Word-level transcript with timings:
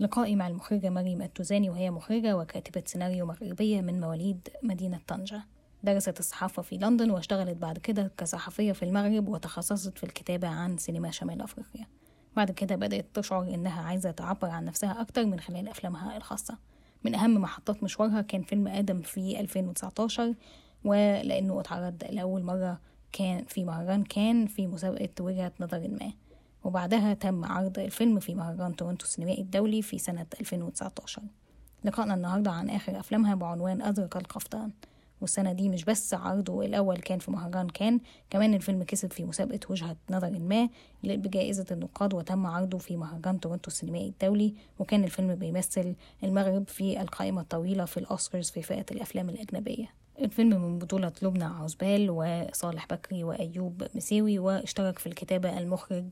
لقائي 0.00 0.36
مع 0.36 0.48
المخرجة 0.48 0.90
مريم 0.90 1.22
التوزاني 1.22 1.70
وهي 1.70 1.90
مخرجة 1.90 2.36
وكاتبة 2.36 2.82
سيناريو 2.86 3.26
مغربية 3.26 3.80
من 3.80 4.00
مواليد 4.00 4.48
مدينة 4.62 5.00
طنجة. 5.06 5.42
درست 5.82 6.18
الصحافة 6.18 6.62
في 6.62 6.76
لندن 6.76 7.10
واشتغلت 7.10 7.56
بعد 7.56 7.78
كده 7.78 8.10
كصحفية 8.18 8.72
في 8.72 8.84
المغرب 8.84 9.28
وتخصصت 9.28 9.98
في 9.98 10.04
الكتابة 10.04 10.48
عن 10.48 10.76
سينما 10.76 11.10
شمال 11.10 11.42
أفريقيا. 11.42 11.86
بعد 12.36 12.50
كده 12.50 12.76
بدأت 12.76 13.06
تشعر 13.14 13.54
إنها 13.54 13.82
عايزة 13.82 14.10
تعبر 14.10 14.48
عن 14.48 14.64
نفسها 14.64 15.00
أكتر 15.00 15.26
من 15.26 15.40
خلال 15.40 15.68
أفلامها 15.68 16.16
الخاصة. 16.16 16.58
من 17.04 17.14
أهم 17.14 17.34
محطات 17.34 17.82
مشوارها 17.82 18.22
كان 18.22 18.42
فيلم 18.42 18.68
آدم 18.68 19.02
في 19.02 19.40
2019 19.40 20.34
ولأنه 20.84 21.60
اتعرض 21.60 22.04
لأول 22.10 22.42
مرة 22.42 22.80
كان 23.12 23.44
في 23.44 23.64
مهرجان 23.64 24.04
كان 24.04 24.46
في 24.46 24.66
مسابقة 24.66 25.10
وجهة 25.20 25.52
نظر 25.60 25.88
ما. 25.88 26.12
وبعدها 26.64 27.14
تم 27.14 27.44
عرض 27.44 27.78
الفيلم 27.78 28.20
في 28.20 28.34
مهرجان 28.34 28.76
تورنتو 28.76 29.04
السينمائي 29.04 29.42
الدولي 29.42 29.82
في 29.82 29.98
سنة 29.98 30.26
2019 30.40 31.22
لقائنا 31.84 32.14
النهاردة 32.14 32.50
عن 32.50 32.70
آخر 32.70 33.00
أفلامها 33.00 33.34
بعنوان 33.34 33.82
أزرق 33.82 34.16
القفطان. 34.16 34.70
والسنة 35.20 35.52
دي 35.52 35.68
مش 35.68 35.84
بس 35.84 36.14
عرضه 36.14 36.62
الأول 36.62 36.96
كان 36.96 37.18
في 37.18 37.30
مهرجان 37.30 37.68
كان 37.68 38.00
كمان 38.30 38.54
الفيلم 38.54 38.82
كسب 38.82 39.12
في 39.12 39.24
مسابقة 39.24 39.60
وجهة 39.70 39.96
نظر 40.10 40.38
ما 40.38 40.68
بجائزة 41.04 41.66
النقاد 41.70 42.14
وتم 42.14 42.46
عرضه 42.46 42.78
في 42.78 42.96
مهرجان 42.96 43.40
تورنتو 43.40 43.70
السينمائي 43.70 44.08
الدولي 44.08 44.54
وكان 44.78 45.04
الفيلم 45.04 45.34
بيمثل 45.34 45.94
المغرب 46.24 46.68
في 46.68 47.00
القائمة 47.00 47.40
الطويلة 47.40 47.84
في 47.84 47.96
الأوسكارز 47.96 48.50
في 48.50 48.62
فئة 48.62 48.86
الأفلام 48.90 49.28
الأجنبية. 49.28 49.99
الفيلم 50.20 50.62
من 50.62 50.78
بطولة 50.78 51.12
لبنى 51.22 51.44
عزبال 51.44 52.10
وصالح 52.10 52.86
بكري 52.90 53.24
وأيوب 53.24 53.86
مساوي 53.94 54.38
واشترك 54.38 54.98
في 54.98 55.06
الكتابة 55.06 55.58
المخرج 55.58 56.04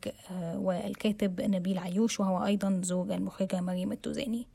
والكاتب 0.55 1.41
نبيل 1.41 1.79
عيوش 1.79 2.21
وهو 2.21 2.47
أيضا 2.47 2.81
زوج 2.84 3.11
المخرجة 3.11 3.61
مريم 3.61 3.93
التوزاني. 3.93 4.47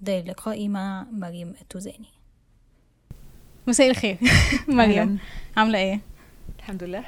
ده 0.00 0.20
لقائي 0.20 0.68
مع 0.68 1.06
مريم 1.12 1.54
التوزاني. 1.60 2.08
مساء 3.66 3.90
الخير. 3.90 4.18
مريم 4.68 5.18
عاملة 5.56 5.78
إيه؟ 5.78 6.00
الحمد 6.58 6.84
لله. 6.84 7.04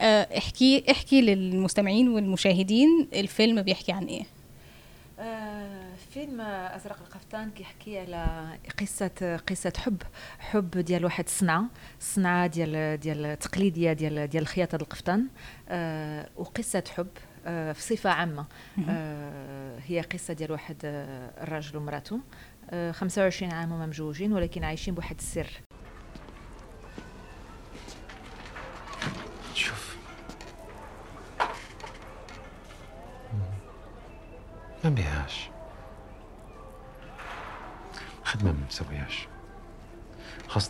آه، 0.00 0.38
احكي 0.38 0.84
احكي 0.90 1.20
للمستمعين 1.20 2.08
والمشاهدين 2.08 3.08
الفيلم 3.12 3.62
بيحكي 3.62 3.92
عن 3.92 4.04
إيه؟ 4.04 4.22
آه 5.18 5.83
فيلم 6.14 6.40
أزرق 6.40 7.00
القفطان 7.00 7.50
كيحكي 7.50 7.98
على 7.98 8.46
قصة 8.80 9.40
قصة 9.48 9.72
حب 9.76 10.02
حب 10.38 10.70
ديال 10.70 11.04
واحد 11.04 11.24
الصنعه 11.24 11.64
الصنعه 12.00 12.46
ديال 12.46 13.00
ديال 13.00 13.38
تقليدية 13.38 13.92
ديال 13.92 14.26
ديال 14.26 14.46
خياطة 14.46 14.76
القفطان 14.76 15.26
آه 15.68 16.28
وقصة 16.36 16.82
حب 16.96 17.08
آه 17.46 17.72
في 17.72 17.82
صفه 17.82 18.10
عامه 18.10 18.46
آه 18.88 19.78
هي 19.86 20.00
قصة 20.00 20.34
ديال 20.34 20.52
واحد 20.52 20.76
آه 20.84 21.42
الراجل 21.42 21.76
ومراته. 21.76 22.20
آه 22.70 22.92
25 22.92 23.52
عام 23.52 23.72
هما 23.72 23.86
مجوجين 23.86 24.32
ولكن 24.32 24.64
عايشين 24.64 24.94
بواحد 24.94 25.16
السر. 25.18 25.50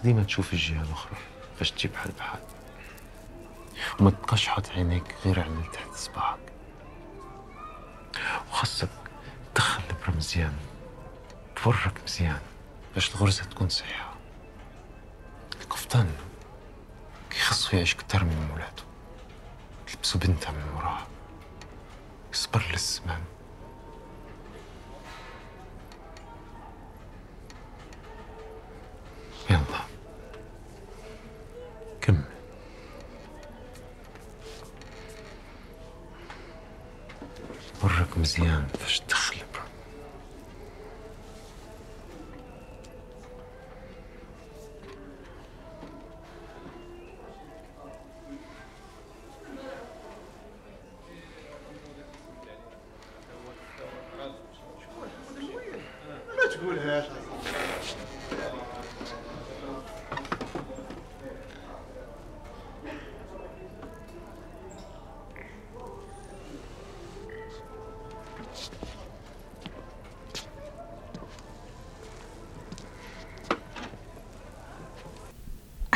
ديما 0.04 0.24
تشوف 0.24 0.52
الجهة 0.52 0.82
الأخرى 0.82 1.16
فاش 1.58 1.70
تجيب 1.70 1.96
حد 1.96 2.10
بحد 2.18 2.38
وما 4.00 4.10
تقشحط 4.10 4.68
عينيك 4.68 5.14
غير 5.24 5.40
على 5.40 5.54
تحت 5.72 5.94
صباعك. 5.94 6.52
وخاصك 8.50 8.88
تدخل 9.54 9.82
الإبرة 9.82 10.16
مزيان 10.16 10.52
تورك 11.62 12.00
مزيان 12.04 12.40
باش 12.94 13.14
الغرزة 13.14 13.44
تكون 13.44 13.68
صحيحة. 13.68 14.14
القفطان 15.60 16.10
كيخصو 17.30 17.76
يعيش 17.76 17.94
كتر 17.94 18.24
من 18.24 18.48
مولاته. 18.50 18.82
تلبسو 19.86 20.18
بنتها 20.18 20.52
من 20.52 20.74
وراها. 20.76 21.06
يصبر 22.32 22.62
للزمان. 22.70 23.22
Kommissar, 38.24 38.64
verstehe. 38.78 39.13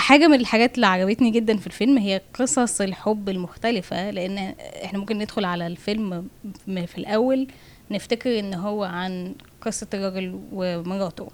حاجة 0.08 0.28
من 0.28 0.40
الحاجات 0.40 0.74
اللي 0.74 0.86
عجبتني 0.86 1.30
جدا 1.30 1.56
في 1.56 1.66
الفيلم 1.66 1.98
هي 1.98 2.20
قصص 2.34 2.80
الحب 2.80 3.28
المختلفة 3.28 4.10
لأن 4.10 4.38
إحنا 4.84 4.98
ممكن 4.98 5.18
ندخل 5.18 5.44
على 5.44 5.66
الفيلم 5.66 6.28
في 6.66 6.98
الأول 6.98 7.46
نفتكر 7.90 8.38
إن 8.38 8.54
هو 8.54 8.84
عن 8.84 9.34
قصة 9.60 9.86
الراجل 9.94 10.40
ومراته 10.52 11.28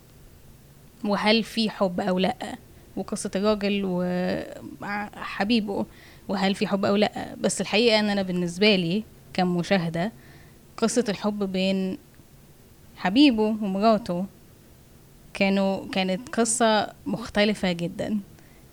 وهل 1.04 1.42
في 1.42 1.70
حب 1.70 2.00
أو 2.00 2.18
لأ 2.18 2.58
وقصة 2.96 3.30
الراجل 3.36 3.82
وحبيبه 4.82 5.86
وهل 6.28 6.54
في 6.54 6.66
حب 6.66 6.84
أو 6.84 6.96
لأ. 6.96 7.34
بس 7.40 7.60
الحقيقة 7.60 8.00
إن 8.00 8.10
أنا 8.10 8.22
بالنسبة 8.22 8.76
لي 8.76 9.04
كمشاهدة 9.32 10.12
قصة 10.76 11.04
الحب 11.08 11.52
بين 11.52 11.98
حبيبه 12.96 13.42
ومراته 13.42 14.26
كانوا 15.34 15.88
كانت 15.92 16.28
قصة 16.28 16.92
مختلفة 17.06 17.72
جدا. 17.72 18.18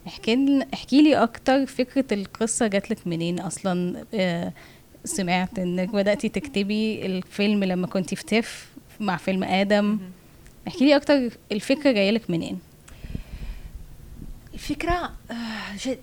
احكي 0.08 0.66
احكي 0.74 1.02
لي 1.02 1.16
أكتر. 1.24 1.66
فكرة 1.66 2.06
القصة 2.12 2.68
جاتلك 2.68 3.08
منين 3.08 3.40
أصلا؟ 3.40 4.06
آه، 4.14 4.54
سمعت 5.06 5.60
إنك 5.60 5.90
بدأتي 5.90 6.30
تكتبي 6.30 7.06
الفيلم 7.06 7.64
لما 7.64 7.88
كنتي 7.88 8.16
في 8.16 8.24
تف 8.26 8.72
مع 9.00 9.18
فيلم 9.18 9.44
آدم. 9.44 10.00
احكي 10.68 10.86
لي 10.86 10.96
أكتر 10.96 11.30
الفكرة 11.52 11.92
جايلك 11.92 12.30
منين؟ 12.30 12.60
الفكرة 14.54 15.12
آه، 15.32 15.76
جات 15.80 16.00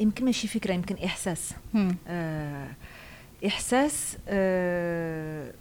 يمكن 0.00 0.24
ماشي 0.24 0.48
فكرة 0.48 0.74
يمكن 0.74 0.96
إحساس. 1.04 1.54
آه، 2.08 2.68
إحساس 3.46 4.16
آه، 4.28 5.52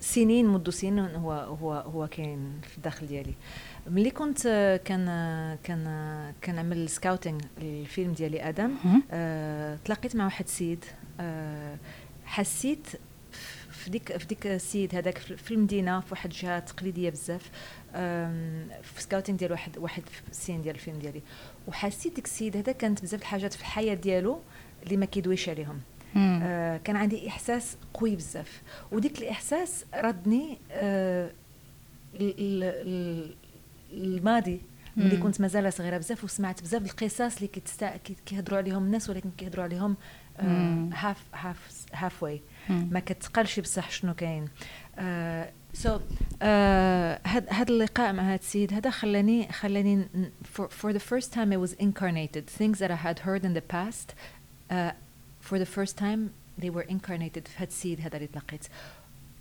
سنين 0.00 0.46
منذ 0.46 0.70
سنين 0.70 0.98
هو 0.98 1.32
هو 1.32 1.72
هو 1.72 2.06
كاين 2.06 2.60
في 2.70 2.76
الداخل 2.76 3.06
ديالي. 3.06 3.34
ملي 3.86 4.10
كنت 4.10 4.42
كان 4.84 5.06
كان 5.64 5.84
كنعمل 6.44 6.88
scouting 6.88 7.40
الفيلم 7.58 8.12
ديالي 8.12 8.48
آدم. 8.48 8.74
آه، 9.12 9.78
تلاقيت 9.84 10.16
مع 10.16 10.24
واحد 10.24 10.44
السيد 10.44 10.84
آه، 11.20 11.76
حسيت 12.24 12.86
في 13.70 13.90
ديك 13.90 14.16
في 14.16 14.26
ديك 14.26 14.46
السيد 14.46 14.94
هذاك 14.94 15.18
في 15.18 15.54
المدينة 15.54 16.00
في 16.00 16.06
واحد 16.10 16.30
الجهه 16.30 16.58
تقليدية 16.58 17.10
بزاف 17.10 17.50
في 18.82 19.02
scouting 19.02 19.38
ديال 19.38 19.52
واحد 19.52 19.78
واحد 19.78 20.02
ال 20.30 20.35
scene 20.35 20.62
ديال 20.62 20.74
الفيلم 20.74 20.98
ديالي 20.98 21.22
وحسيت 21.68 22.14
ديك 22.14 22.24
السيد 22.24 22.56
هذا 22.56 22.72
كانت 22.72 23.02
بزاف 23.02 23.20
الحاجات 23.20 23.52
في 23.54 23.60
الحياة 23.60 23.94
ديالو 23.94 24.40
اللي 24.82 24.96
ما 24.96 25.06
كيدويش 25.06 25.48
عليهم 25.48 25.80
هم. 26.16 26.40
آه 26.42 26.76
كان 26.76 26.96
عندي 26.96 27.28
إحساس 27.28 27.76
قوي 27.94 28.16
بزاف 28.16 28.62
وديك 28.92 29.18
الإحساس 29.18 29.84
ردني 29.94 30.58
آه 30.72 31.30
الماضي 33.92 34.60
ملي. 34.96 35.16
كنت 35.16 35.40
مازال 35.40 35.72
صغيرة 35.72 35.98
بزاف 35.98 36.24
وسمعت 36.24 36.62
بزاف 36.62 36.82
القصص 36.82 37.36
اللي 37.36 37.46
كيتستا 37.48 37.96
كي- 37.96 38.16
كيهضروا 38.26 38.58
عليهم 38.58 38.84
الناس 38.84 39.10
ولكن 39.10 39.30
كيهضروا 39.38 39.64
عليهم. 39.64 39.96
هاف 40.92 41.16
هاف 41.34 41.84
هاف 41.92 42.22
واي. 42.22 42.40
ما 42.68 43.00
كتقالش 43.00 43.60
بصح 43.60 43.90
شنو 43.90 44.14
كاين 44.14 44.48
so 45.72 45.98
هاد 46.42 47.46
هاد 47.50 47.70
اللقاء 47.70 48.12
مع 48.12 48.32
هاد 48.32 48.38
السيد 48.38 48.72
هذا 48.74 48.90
خلاني 48.90 49.52
خلاني 49.52 49.96
ن- 49.96 50.30
for, 50.56 50.62
for 50.68 50.92
the 50.92 51.00
first 51.00 51.26
time 51.32 51.52
I 51.52 51.56
was 51.66 51.72
incarnated 51.80 52.44
things 52.60 52.78
that 52.78 52.90
I 52.90 52.96
had 53.06 53.18
heard 53.18 53.44
in 53.44 53.54
the 53.58 53.74
past 53.74 54.08
uh, 54.70 54.74
for 55.48 55.58
the 55.58 55.66
first 55.76 55.96
time 55.98 56.20
they 56.62 56.70
were 56.70 56.86
incarnated 56.90 57.48
في 57.48 57.56
هاد 57.58 57.66
السيد 57.68 58.00
هذا 58.00 58.16
اللي 58.16 58.26
تلاقيت 58.26 58.66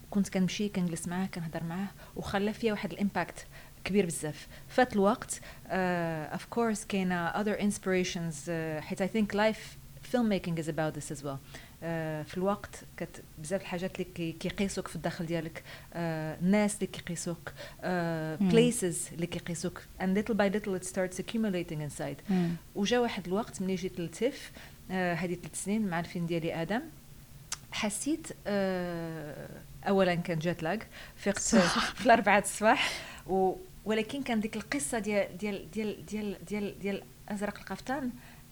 كنت 0.09 0.29
كنمشي 0.29 0.69
كنجلس 0.69 1.07
معاه 1.07 1.25
كنهضر 1.25 1.63
معاه 1.63 1.87
وخلى 2.15 2.53
فيا 2.53 2.71
واحد 2.71 2.91
ال 2.91 2.99
impact 2.99 3.45
كبير 3.83 4.05
بزاف. 4.05 4.47
فات 4.67 4.93
الوقت 4.93 5.41
of 5.67 6.43
uh, 6.43 6.49
course 6.49 6.85
كاينة 6.85 7.31
other 7.31 7.57
inspirations 7.59 8.35
uh, 8.47 8.83
حيت 8.83 9.03
I 9.03 9.07
think 9.07 9.35
life 9.35 9.77
filmmaking 10.11 10.59
is 10.59 10.67
about 10.67 10.93
this 10.99 11.11
as 11.11 11.23
well. 11.23 11.37
uh, 11.37 11.85
في 12.25 12.37
الوقت 12.37 12.83
كت 12.97 13.23
بزاف 13.37 13.61
الحاجات 13.61 13.99
اللي 13.99 14.31
كيقيسوك 14.31 14.87
في 14.87 14.95
الداخل 14.95 15.25
ديالك 15.25 15.63
الناس 15.95 16.75
اللي 16.75 16.87
كيقيسوك 16.87 17.49
places 18.51 19.13
اللي 19.13 19.27
كيقيسوك 19.27 19.81
and 19.99 20.17
little 20.17 20.33
by 20.33 20.49
little 20.55 20.81
it 20.81 20.87
starts 20.87 21.19
accumulating 21.19 21.79
inside. 21.89 22.33
وجا 22.75 22.99
واحد 22.99 23.27
الوقت 23.27 23.61
ملي 23.61 23.75
جيت 23.75 23.99
للتف 23.99 24.51
هذه 24.89 25.33
ثلاث 25.35 25.63
سنين 25.63 25.87
مع 25.87 25.99
الفيلم 25.99 26.25
ديالي 26.25 26.61
آدم 26.61 26.81
حسيت 27.71 28.27
اولا 29.87 30.15
كان 30.15 30.39
جات 30.39 30.63
لاج 30.63 30.83
فقت 31.17 31.39
في 31.95 32.05
الأربعة 32.05 32.39
الصباح 32.39 32.91
و 33.27 33.55
ولكن 33.85 34.23
كان 34.23 34.39
ديك 34.39 34.55
القصة 34.55 34.99
ديال 34.99 35.37
ديال 35.37 35.71
ديال 35.71 36.05
ديال 36.05 36.45
ديال 36.45 36.79
ديال 36.79 37.03
أزرق 37.29 37.57
القفطان 37.59 38.11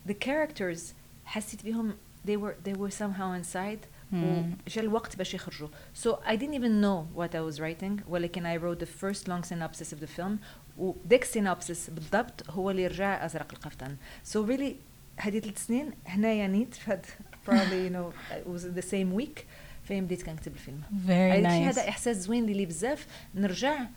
the 0.10 0.14
characters 0.26 0.80
حسيت 1.26 1.66
بهم 1.66 1.94
they 2.28 2.38
were 2.38 2.56
they 2.68 2.74
were 2.74 2.92
somehow 2.92 3.32
inside 3.34 3.88
وجا 4.14 4.82
الوقت 4.82 5.16
باش 5.16 5.34
يخرجوا. 5.34 5.68
So 6.04 6.08
I 6.26 6.36
didn't 6.36 6.54
even 6.54 6.82
know 6.82 7.08
what 7.16 7.36
I 7.36 7.42
was 7.42 7.60
writing 7.60 8.10
ولكن 8.10 8.58
I 8.58 8.58
wrote 8.58 8.80
the 8.80 9.04
first 9.04 9.28
long 9.28 9.44
synopsis 9.44 9.94
of 9.94 10.00
the 10.00 10.20
film 10.20 10.40
وديك 10.78 11.26
synopsis 11.26 11.92
بالضبط 11.92 12.50
هو 12.50 12.72
اللي 12.72 12.88
رجع 12.88 13.26
أزرق 13.26 13.54
القفطان. 13.54 13.98
So 14.26 14.38
really 14.38 14.76
هذه 15.18 15.40
ثلاث 15.40 15.66
سنين 15.66 15.92
هنايا 16.06 16.48
نيت 16.48 16.76
فهاد 16.86 17.06
probably 17.46 17.90
you 17.90 17.94
know 17.96 18.14
it 18.32 18.48
was 18.48 18.64
the 18.64 18.90
same 18.90 19.22
week 19.22 19.42
فين 19.84 20.06
بديت 20.06 20.24
كنكتب 20.24 20.52
الفيلم. 20.54 20.82
Very 21.08 21.44
nice 21.46 21.78
هذا 21.78 21.90
إحساس 21.90 22.18
زوين 22.18 22.46
لي 22.46 22.66
بزاف. 22.66 23.08
نرجع 23.36 23.88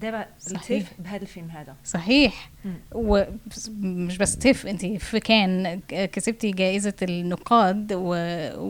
دابا 0.00 0.26
التيف 0.50 0.92
بهذا 0.98 1.22
الفيلم 1.22 1.50
هذا. 1.50 1.74
صحيح. 1.84 2.50
ومش 2.92 4.18
بس 4.18 4.36
تيف 4.38 4.66
انت 4.66 4.86
في 4.86 5.20
كان 5.20 5.80
كسبتي 5.88 6.50
جائزة 6.50 6.94
النقاد 7.02 7.92
و... 7.92 8.14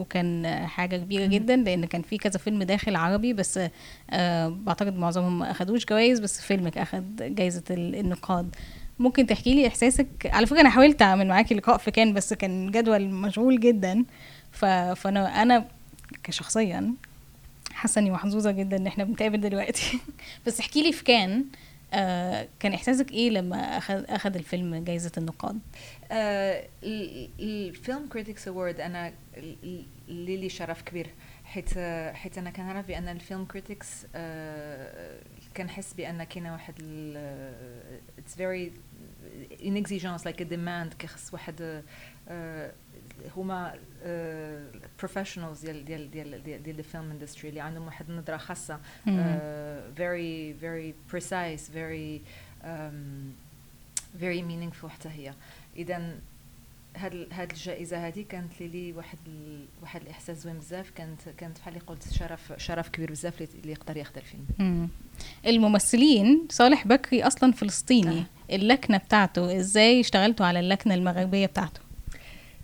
وكان 0.00 0.46
حاجة 0.66 0.96
كبيرة 0.96 1.26
جدا 1.26 1.56
لأن 1.56 1.84
كان 1.84 2.02
في 2.02 2.18
كذا 2.18 2.38
فيلم 2.38 2.62
داخل 2.62 2.96
عربي 2.96 3.32
بس 3.32 3.60
آه 4.10 4.48
بعتقد 4.48 4.96
معظمهم 4.96 5.38
ما 5.38 5.50
أخدوش 5.50 5.84
جوائز 5.84 6.20
بس 6.20 6.40
فيلمك 6.40 6.78
أخد 6.78 7.16
جائزة 7.16 7.64
النقاد. 7.70 8.56
ممكن 8.98 9.26
تحكي 9.26 9.54
لي 9.54 9.66
إحساسك؟ 9.66 10.08
على 10.24 10.46
فكرة 10.46 10.60
أنا 10.60 10.70
حاولت 10.70 11.02
أعمل 11.02 11.26
معاكي 11.26 11.54
لقاء 11.54 11.78
في 11.78 11.90
كان 11.90 12.14
بس 12.14 12.34
كان 12.34 12.70
جدول 12.70 13.08
مشغول 13.08 13.60
جدا. 13.60 14.04
ف... 14.52 14.64
فانا 14.64 15.42
أنا 15.42 15.68
كشخصيا 16.22 16.94
حاسة 17.74 17.98
إني 17.98 18.10
محظوظة 18.10 18.50
جدا 18.50 18.76
إن 18.76 18.86
إحنا 18.86 19.04
بنتقابل 19.04 19.40
دلوقتي. 19.40 19.98
بس 20.46 20.60
احكي 20.60 20.82
لي 20.82 20.92
في 20.92 21.04
كان 21.04 21.44
آه 21.92 22.48
كان 22.60 22.72
إحساسك 22.72 23.10
إيه 23.12 23.30
لما 23.30 23.56
اخذ 23.78 24.04
أخذ 24.08 24.34
الفيلم 24.34 24.84
جائزه 24.84 25.12
النقاد؟ 25.18 25.58
آه 26.12 26.64
ال 27.40 27.54
film 27.54 28.08
critics 28.08 28.48
award 28.48 28.80
أنا 28.80 29.12
لي 30.08 30.36
لي 30.36 30.48
شرف 30.48 30.82
كبير. 30.82 31.10
حيت 31.44 31.78
حيت 32.16 32.38
أنا 32.38 32.50
كنعرف 32.50 32.86
بان 32.86 33.08
ال 33.08 33.16
film 33.16 33.44
critics 33.44 34.06
آه 34.14 35.18
كنحس 35.56 35.92
بأن 35.94 36.24
كاينة 36.24 36.52
واحد 36.52 36.74
it's 38.18 38.34
very 38.36 38.72
un 39.64 39.76
exigence 39.76 40.24
like 40.24 40.40
a 40.40 40.44
demand 40.44 40.94
كيخص 40.94 41.32
واحد 41.34 41.82
آه 42.28 42.72
هما 43.36 43.74
professionals 44.98 45.60
ديال 45.60 45.84
ديال 45.84 46.10
ديال 46.10 46.62
ديال 46.62 46.78
ال 46.78 46.85
film 46.85 47.10
industry 47.10 47.48
اللي 47.48 47.60
عندهم 47.60 47.86
واحد 47.86 48.10
النظرة 48.10 48.36
خاصة 48.36 48.80
very 49.96 50.54
very 50.54 50.94
precise 51.10 51.70
very 51.70 52.22
very 54.18 54.42
meaningful 54.42 54.90
حتى 54.90 55.08
هي. 55.08 55.34
اذا 55.76 56.14
هاد 56.96 57.26
هاد 57.32 57.50
الجائزة 57.50 58.06
هذه 58.08 58.24
كانت 58.28 58.60
لي 58.60 58.68
لي 58.68 58.92
واحد 58.92 59.18
ال... 59.26 59.64
واحد 59.82 60.00
الإحساس 60.02 60.38
زوين 60.38 60.58
بزاف. 60.58 60.90
كانت 60.90 61.20
كانت 61.38 61.58
بحال 61.58 61.74
اللي 61.74 61.84
قلت 61.86 62.12
شرف 62.12 62.52
شرف 62.56 62.88
كبير 62.88 63.10
بزاف 63.10 63.42
اللي 63.42 63.72
يقدر 63.72 63.96
ياخذ 63.96 64.16
الفيلم. 64.16 64.46
مم. 64.58 64.88
الممثلين 65.46 66.46
صالح 66.50 66.86
بكري 66.86 67.22
أصلا 67.22 67.52
فلسطيني. 67.52 68.18
آه. 68.18 68.54
اللكنة 68.54 68.96
بتاعته 68.96 69.56
إزاي 69.56 70.00
اشتغلتوا 70.00 70.46
على 70.46 70.60
اللكنة 70.60 70.94
المغربية 70.94 71.46
بتاعته؟ 71.46 71.80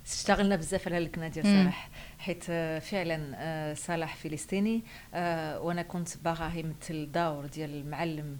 اشتغلنا 0.05 0.55
بزاف 0.55 0.87
على 0.87 0.97
اللكنه 0.97 1.27
ديال 1.27 1.45
صالح 1.45 1.89
حيت 2.19 2.43
فعلا 2.83 3.73
صالح 3.77 4.15
فلسطيني 4.15 4.83
وأنا 5.13 5.81
كنت 5.81 6.17
باغا 6.17 6.51
يمثل 6.55 7.11
دور 7.11 7.45
ديال 7.45 7.69
المعلم 7.69 8.37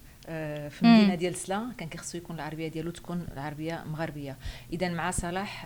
في 0.69 0.81
المدينة 0.81 1.15
ديال 1.15 1.35
سلا 1.35 1.71
كان 1.77 1.89
كيخصو 1.89 2.17
يكون 2.17 2.35
العربية 2.35 2.67
ديالو 2.67 2.91
تكون 2.91 3.27
العربية 3.33 3.83
مغربية. 3.85 4.37
اذا 4.73 4.89
مع 4.89 5.11
صلاح 5.11 5.65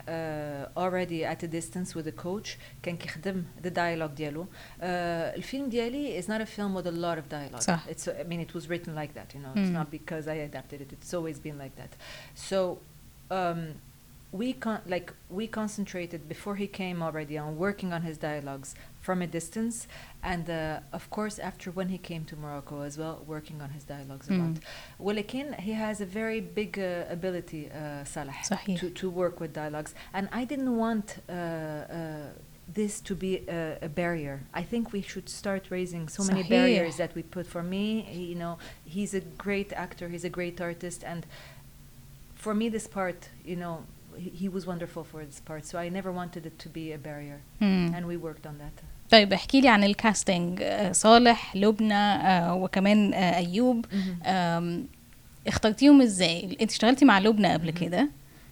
already 0.78 1.36
at 1.36 1.44
a 1.44 1.48
distance 1.48 1.96
with 1.96 2.08
a 2.08 2.24
coach 2.24 2.50
كان 2.84 2.98
كيخدم 2.98 3.44
the 3.64 3.70
dialogue 3.70 4.16
ديالو. 4.16 4.48
الفيلم 4.82 5.70
ديالي 5.70 6.22
is 6.22 6.26
not 6.26 6.42
a 6.42 6.46
film 6.46 6.74
with 6.74 6.88
a 6.88 6.92
lot 6.92 7.18
of 7.18 7.30
dialogue. 7.30 7.62
صح. 7.62 7.88
it's 7.90 8.08
I 8.08 8.24
mean 8.24 8.40
it 8.40 8.56
was 8.56 8.70
written 8.70 8.96
like 8.96 9.14
that 9.14 9.36
you 9.36 9.40
know. 9.40 9.54
It's 9.56 9.74
not 9.80 9.92
because 9.92 10.28
I 10.28 10.38
adapted 10.50 10.82
it. 10.82 10.94
It's 10.94 11.14
always 11.14 11.40
been 11.40 11.58
like 11.58 11.76
that. 11.82 11.94
So 12.36 12.78
um, 13.32 13.74
we 14.35 14.53
con- 14.53 14.81
like 14.87 15.13
we 15.29 15.47
concentrated 15.49 16.29
before 16.29 16.55
he 16.55 16.69
came 16.69 17.03
already 17.03 17.37
on 17.37 17.57
working 17.59 17.93
on 17.93 18.03
his 18.03 18.17
dialogues 18.17 18.77
from 19.01 19.23
a 19.23 19.27
distance 19.27 19.89
and 20.23 20.49
uh, 20.49 20.79
of 20.93 21.11
course 21.11 21.41
after 21.41 21.69
when 21.73 21.89
he 21.89 21.99
came 21.99 22.25
to 22.25 22.37
Morocco 22.37 22.83
as 22.83 22.97
well 22.97 23.25
working 23.27 23.61
on 23.61 23.71
his 23.71 23.83
dialogues 23.83 24.29
a 24.29 24.35
lot 24.35 24.57
ولكن 25.01 25.59
he 25.61 25.73
has 25.73 26.01
a 26.01 26.07
very 26.07 26.41
big 26.41 26.79
uh, 26.79 27.07
ability 27.11 27.69
uh, 27.73 28.05
Salah 28.05 28.33
صحيح. 28.45 28.79
to, 28.79 28.91
to 28.91 29.11
work 29.11 29.41
with 29.41 29.53
dialogues 29.53 29.95
and 30.15 30.29
I 30.31 30.45
didn't 30.45 30.77
want 30.77 31.17
uh, 31.29 31.33
uh, 31.33 32.27
this 32.73 33.01
to 33.01 33.17
be 33.17 33.33
a, 33.49 33.79
a 33.83 33.89
barrier. 33.89 34.43
I 34.55 34.63
think 34.63 34.93
we 34.93 35.03
should 35.03 35.29
start 35.29 35.63
raising 35.71 36.07
so 36.07 36.23
many 36.23 36.45
صحيح. 36.45 36.49
barriers 36.51 36.97
that 36.99 37.13
we 37.17 37.23
put. 37.25 37.45
For 37.49 37.65
me, 37.65 38.03
he- 38.03 38.27
you 38.27 38.37
know, 38.37 38.59
he's 38.85 39.13
a 39.13 39.23
great 39.47 39.73
actor, 39.73 40.09
he's 40.09 40.23
a 40.25 40.31
great 40.31 40.61
artist, 40.61 41.03
and 41.03 41.27
for 42.37 42.55
me, 42.55 42.69
this 42.69 42.87
part, 42.87 43.29
you 43.45 43.57
know, 43.57 43.77
he, 44.18 44.50
was 44.50 44.66
wonderful 44.66 45.04
for 45.04 45.24
this 45.26 45.40
part. 45.40 45.66
So 45.66 45.78
I 45.78 45.90
never 45.90 46.12
wanted 46.12 46.46
it 46.46 46.60
to 46.60 46.70
be 46.70 46.94
a 46.94 46.98
barrier, 46.98 47.40
مم. 47.62 47.94
and 47.96 48.06
we 48.06 48.18
worked 48.18 48.46
on 48.46 48.58
that. 48.60 48.84
طيب 49.10 49.34
احكي 49.34 49.62
لي 49.62 49.70
عن 49.70 49.84
ال 49.84 49.94
casting 49.94 50.62
آه، 50.62 50.92
صالح 50.92 51.56
لبنى 51.56 51.94
آه، 51.94 52.56
وكمان 52.56 53.14
آه، 53.14 53.36
أيوب 53.36 53.86
اخترتيهم 55.48 56.02
إزاي 56.02 56.58
انت 56.62 56.72
اشتغلتي 56.72 57.06
مع 57.06 57.20
لبنى 57.20 57.54
قبل 57.54 57.72
كده 57.72 58.10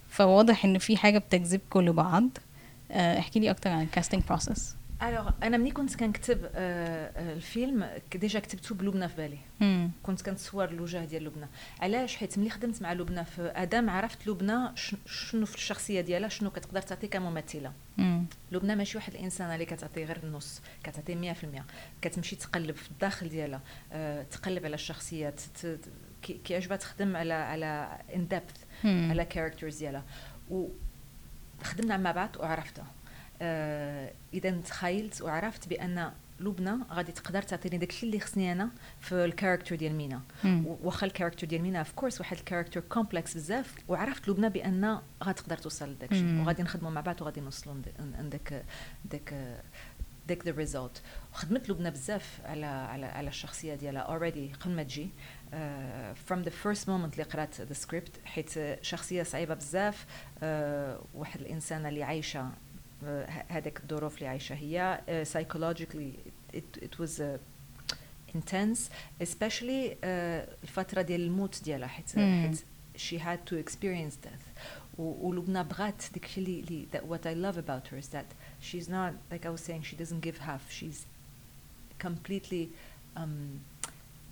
فواضح 0.08 0.64
إن 0.64 0.78
في 0.78 0.96
حاجة 0.96 1.18
بتجذبكم 1.18 1.80
لبعض 1.80 2.28
احكي 2.90 3.40
لي 3.40 3.50
أكتر 3.50 3.70
عن 3.70 3.82
ال 3.82 3.87
casting 3.87 4.22
process 4.28 4.76
Alors 5.02 5.30
أنا 5.42 5.56
ملي 5.56 5.70
كنت 5.70 5.96
كنكتب 5.96 6.44
آه، 6.44 6.50
آه، 6.54 7.32
الفيلم 7.32 7.90
déjà 8.14 8.40
كتبته 8.40 8.74
بلبنى 8.74 9.08
في 9.08 9.16
بالي. 9.16 9.38
كنت 10.02 10.22
كنتصور 10.22 10.64
الوجه 10.68 11.04
ديال 11.04 11.24
لبنى 11.24 11.46
علاش؟ 11.80 12.16
حيت 12.16 12.38
ملي 12.38 12.50
خدمت 12.50 12.82
مع 12.82 12.92
لبنى 12.92 13.24
في 13.24 13.42
آدم 13.56 13.90
عرفت 13.90 14.26
لبنى 14.28 14.58
شنو 15.06 15.46
في 15.46 15.54
الشخصية 15.54 16.00
ديالها 16.00 16.28
شنو 16.28 16.50
كتقدر 16.50 16.82
تعطي 16.82 17.06
كممثلة. 17.08 17.72
لبنى 18.52 18.76
ماشي 18.76 18.98
واحد 18.98 19.14
الانسانه 19.14 19.54
اللي 19.54 19.64
كتعطي 19.64 20.04
غير 20.04 20.20
النص 20.24 20.60
كتعطي 20.84 21.34
100% 21.34 21.62
كتمشي 22.02 22.36
تقلب 22.36 22.76
في 22.76 22.90
الداخل 22.90 23.28
ديالها 23.28 23.60
آه، 23.92 24.22
تقلب 24.22 24.64
على 24.64 24.74
الشخصيات 24.74 25.40
كيعجبها 26.44 26.76
تخدم 26.76 27.16
على 27.16 27.34
على 27.34 27.98
in 28.14 28.28
depth 28.28 28.64
على 28.84 29.24
characters 29.24 29.78
ديالها. 29.78 30.04
وخدمنا 30.50 31.96
مع 31.96 32.12
بعض 32.12 32.36
وعرفتها. 32.40 32.86
إذا 34.34 34.50
تخيلت 34.50 35.22
وعرفت 35.22 35.68
بأن 35.68 36.12
لبنى 36.40 36.78
غادي 36.90 37.12
تقدر 37.12 37.42
تعطيني 37.42 37.78
داكشي 37.78 38.06
اللي 38.06 38.20
خصني 38.20 38.52
أنا 38.52 38.70
في 39.00 39.24
ال 39.24 39.29
character 39.29 39.76
ديال 39.76 39.94
مينا. 39.94 40.20
واخا 40.64 41.06
ال 41.06 41.10
character 41.10 41.46
ديال 41.46 41.62
مينا 41.62 41.78
of 41.78 41.92
course 41.92 42.20
واحد 42.20 42.36
ال 42.36 42.40
character 42.40 42.80
complex 42.80 43.34
بزاف 43.34 43.74
وعرفت 43.88 44.28
لبنى 44.28 44.48
بأن 44.48 44.98
غتقدر 45.24 45.56
توصل 45.56 45.88
لداكشي. 45.90 46.40
وغادي 46.40 46.62
نخدموا 46.62 46.90
مع 46.90 47.00
بعض 47.00 47.22
وغادي 47.22 47.40
نوصلوا 47.40 47.74
لداك 48.20 48.64
داك 49.04 49.34
داك 50.28 50.46
the 50.46 50.52
result 50.52 51.02
وخدمت 51.32 51.68
لبنى 51.70 51.90
بزاف 51.90 52.40
على 52.44 52.66
على 52.66 53.06
على 53.06 53.28
الشخصية 53.28 53.74
ديالها 53.74 54.02
already 54.02 54.52
قبل 54.60 54.74
ما 54.74 54.82
تجي. 54.82 55.10
from 56.14 56.42
the 56.42 56.50
first 56.50 56.88
moment 56.90 57.12
اللي 57.12 57.24
قرات 57.24 57.60
the 57.60 57.72
script 57.72 58.20
حيت 58.24 58.50
شخصية 58.82 59.22
صعيبة 59.22 59.54
بزاف 59.54 60.06
آه، 60.42 61.00
واحد 61.14 61.40
الإنسانة 61.40 61.88
اللي 61.88 62.02
عايشة 62.02 62.40
آه، 62.40 62.52
هذاك 63.49 63.79
الظروف 63.83 64.15
اللي 64.15 64.27
عايشه 64.27 64.55
هي 64.55 65.01
uh, 65.07 65.27
psychologically 65.27 66.17
it, 66.57 66.83
it 66.83 66.99
was 66.99 67.19
uh, 67.19 67.37
intense 68.35 68.79
especially 69.21 69.91
uh, 69.91 70.05
الفترة 70.63 71.01
ديال 71.01 71.21
الموت 71.21 71.63
ديالها 71.63 71.87
حيت 71.87 72.17
مم. 72.17 72.41
حيت 72.47 72.59
she 72.97 73.17
had 73.19 73.51
to 73.51 73.55
experience 73.55 74.15
death 74.27 74.59
و- 74.99 75.27
ولبنى 75.29 75.63
بغات 75.63 76.03
داكشي 76.13 76.41
اللي 76.41 76.59
اللي 76.59 76.85
that 76.93 77.01
what 77.01 77.25
I 77.25 77.33
love 77.33 77.57
about 77.57 77.87
her 77.91 77.97
is 78.03 78.07
that 78.15 78.25
she's 78.61 78.87
not 78.89 79.13
like 79.33 79.45
I 79.45 79.49
was 79.49 79.61
saying 79.61 79.83
she 79.83 79.95
doesn't 79.95 80.21
give 80.21 80.37
half 80.37 80.71
she's 80.71 81.05
completely 81.99 82.69
um, 83.15 83.61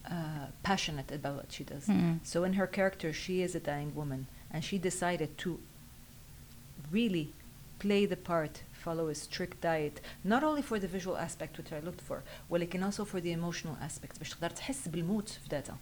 uh, 0.06 0.48
passionate 0.64 1.12
about 1.12 1.36
what 1.42 1.52
she 1.52 1.64
does. 1.74 1.86
Mm. 1.88 2.20
So 2.24 2.38
in 2.48 2.54
her 2.54 2.68
character, 2.78 3.10
she 3.24 3.36
is 3.42 3.52
a 3.56 3.60
dying 3.72 3.92
woman, 4.02 4.22
and 4.54 4.64
she 4.64 4.78
decided 4.78 5.38
to 5.44 5.50
really 6.98 7.26
play 7.85 8.07
the 8.13 8.17
part, 8.31 8.55
follow 8.85 9.07
a 9.09 9.15
strict 9.15 9.57
diet, 9.63 9.97
not 10.33 10.43
only 10.49 10.63
for 10.71 10.79
the 10.85 10.89
visual 10.97 11.17
aspect 11.27 11.53
which 11.59 11.73
I 11.73 11.81
looked 11.89 12.03
for, 12.11 12.17
ولكن 12.51 12.91
also 12.91 13.05
for 13.05 13.21
the 13.21 13.33
emotional 13.39 13.77
aspect 13.89 14.19
باش 14.19 14.31
تقدر 14.31 14.51
تحس 14.51 14.89
بالموت 14.89 15.29
في 15.29 15.49
ذاتها. 15.51 15.77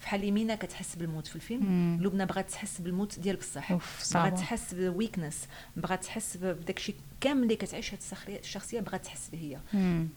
في 0.00 0.08
حال 0.08 0.24
يمينة 0.24 0.54
كتحس 0.54 0.96
بالموت 0.96 1.26
في 1.26 1.36
الفيلم. 1.36 1.98
لبنى 2.02 2.26
بغات 2.26 2.50
تحس 2.50 2.80
بالموت 2.80 3.18
ديال 3.18 3.36
بصح. 3.36 3.72
بغات 4.14 4.38
تحس 4.38 4.74
بالويكنس 4.74 5.48
بغات 5.76 6.04
تحس 6.04 6.36
بداك 6.36 6.76
الشيء 6.78 6.94
كامل 7.20 7.42
اللي 7.42 7.56
كتعيش 7.56 7.92
هاد 7.94 8.00
الشخصية- 8.00 8.38
الشخصية 8.40 8.80
بغات 8.80 9.04
تحس 9.04 9.28
به 9.32 9.38
هي. 9.38 9.58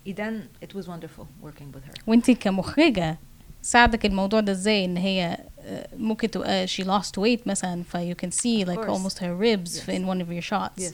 اذا 0.08 0.40
it 0.66 0.78
was 0.78 0.84
wonderful 0.86 1.26
working 1.46 1.76
with 1.76 1.90
her. 1.90 2.02
وانتي 2.08 2.36
كمخرجة 2.36 3.18
ساعدك 3.62 4.06
الموضوع 4.06 4.40
ده 4.40 4.52
إزاي؟ 4.52 4.86
إن 4.86 4.98
هي 4.98 5.38
آه، 5.62 5.88
ممكن 5.98 6.32
تبقى 6.32 6.68
she 6.68 6.84
lost 6.84 7.12
weight 7.20 7.48
مثلا 7.48 7.84
ف 7.84 7.98
you 7.98 8.16
can 8.26 8.30
see 8.32 8.66
like 8.66 8.88
almost 8.90 9.18
her 9.18 9.36
ribs 9.42 9.72
Yes. 9.72 9.90
in 9.90 10.02
one 10.06 10.22
of 10.22 10.30
your 10.32 10.50
shots. 10.54 10.82
Yes. 10.84 10.94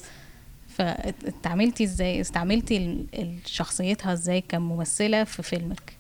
فاستعملتي 0.77 1.83
إزاي 1.83 2.21
استعملتي 2.21 3.05
شخصيتها 3.45 4.13
إزاي 4.13 4.41
كممثلة 4.41 5.23
في 5.23 5.43
فيلمك 5.43 5.93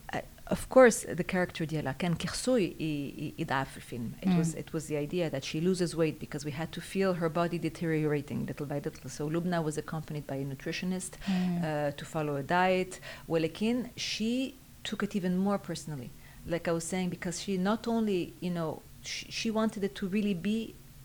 of 0.51 0.67
course 0.75 1.05
the 1.05 1.23
character 1.33 1.63
ديالها 1.63 1.91
كان 1.91 2.13
كيخصو 2.15 2.57
يضعف 2.57 3.69
في 3.71 3.77
الفيلم 3.77 4.11
it 4.21 4.27
Mm. 4.27 4.39
was 4.43 4.55
it 4.55 4.73
was 4.73 4.83
the 4.87 4.97
idea 5.07 5.29
that 5.35 5.43
she 5.43 5.59
loses 5.61 5.95
weight 5.95 6.19
because 6.25 6.45
we 6.45 6.51
had 6.51 6.69
to 6.77 6.81
feel 6.81 7.13
her 7.21 7.29
body 7.29 7.57
deteriorating 7.69 8.39
little 8.49 8.65
by 8.65 8.79
little 8.85 9.09
so 9.17 9.23
Lubna 9.35 9.59
was 9.67 9.75
accompanied 9.83 10.25
by 10.31 10.37
a 10.43 10.45
nutritionist 10.53 11.11
uh, 11.15 11.91
to 11.99 12.05
follow 12.05 12.35
a 12.35 12.43
diet 12.43 12.99
ولكن 13.27 13.85
she 13.97 14.53
took 14.83 15.03
it 15.03 15.15
even 15.15 15.37
more 15.37 15.57
personally 15.57 16.09
like 16.53 16.67
I 16.67 16.71
was 16.71 16.83
saying 16.93 17.09
because 17.09 17.35
she 17.43 17.57
not 17.57 17.87
only 17.87 18.33
you 18.41 18.51
know 18.57 18.81
she, 19.11 19.25
she 19.39 19.49
wanted 19.59 19.83
it 19.87 19.93
to 19.99 20.07
really 20.07 20.33
be 20.49 20.59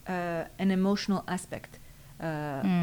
uh, 0.08 0.62
an 0.64 0.70
emotional 0.80 1.22
aspect 1.37 1.72
uh, 2.20 2.24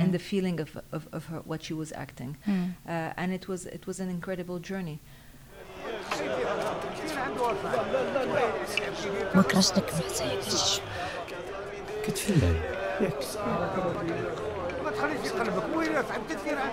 in 0.02 0.08
Mm. 0.08 0.12
the 0.12 0.18
feeling 0.30 0.60
of, 0.60 0.70
of, 0.96 1.02
of 1.12 1.22
her, 1.30 1.40
what 1.50 1.60
she 1.62 1.74
was 1.82 1.92
acting 2.04 2.32
مم. 2.46 2.72
uh, 2.86 2.90
and 3.22 3.32
it 3.38 3.44
was 3.48 3.66
it 3.66 3.84
was 3.88 3.98
an 4.00 4.08
incredible 4.16 4.58
journey 4.70 4.98
وكرشتك 9.36 9.88
في 9.88 10.02
حسابك 10.02 10.82
كتفيلي 12.06 12.52
ما 14.84 14.90
تخليش 14.90 15.20
في 15.20 15.28
قلبك 15.38 15.76
وين 15.76 15.92
فعل 16.02 16.20
تدفير 16.28 16.58
عن 16.58 16.70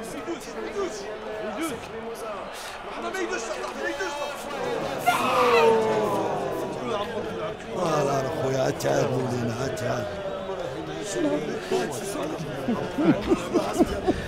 لا 7.76 8.04
لا 8.04 8.28
اخويا 8.28 8.62
عاد 8.64 8.80
تعال 8.80 9.12
مولينا 9.12 9.56
عاد 9.62 9.76
تعال 9.76 10.06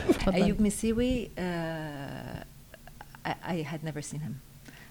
اتفضل 0.09 0.36
Ayub 0.39 0.59
Misiwi, 0.59 1.29
uh, 1.38 2.43
I, 3.25 3.36
I 3.43 3.55
had 3.71 3.83
never 3.83 4.01
seen 4.01 4.19
him. 4.19 4.36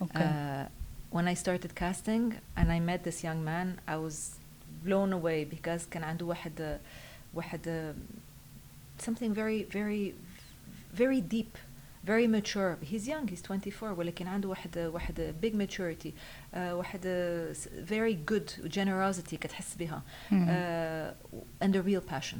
اوكي 0.02 0.18
Uh, 0.18 0.68
when 1.10 1.26
I 1.28 1.34
started 1.34 1.74
casting 1.74 2.34
and 2.56 2.70
I 2.70 2.80
met 2.80 3.02
this 3.04 3.24
young 3.24 3.44
man, 3.44 3.80
I 3.86 3.96
was 3.96 4.38
blown 4.84 5.12
away 5.12 5.44
because 5.44 5.86
كان 5.90 6.04
عنده 6.04 6.26
واحد 6.26 6.78
واحد 7.34 7.60
uh, 7.66 9.02
something 9.04 9.34
very 9.34 9.62
very 9.64 10.14
very 10.94 11.20
deep 11.20 11.58
very 12.06 12.26
mature 12.26 12.76
he's 12.82 13.06
young 13.08 13.28
he's 13.28 13.42
24 13.42 13.82
ولكن 13.98 14.26
عنده 14.26 14.48
واحد 14.48 14.78
واحد 14.78 15.34
big 15.42 15.54
maturity 15.54 16.08
uh, 16.08 16.56
واحد 16.56 17.00
uh, 17.00 17.90
very 17.90 18.32
good 18.32 18.70
generosity 18.76 19.34
كتحس 19.36 19.74
بها 19.76 20.02
مم. 20.30 20.46
uh, 20.46 21.64
and 21.64 21.74
a 21.76 21.82
real 21.82 22.12
passion 22.12 22.38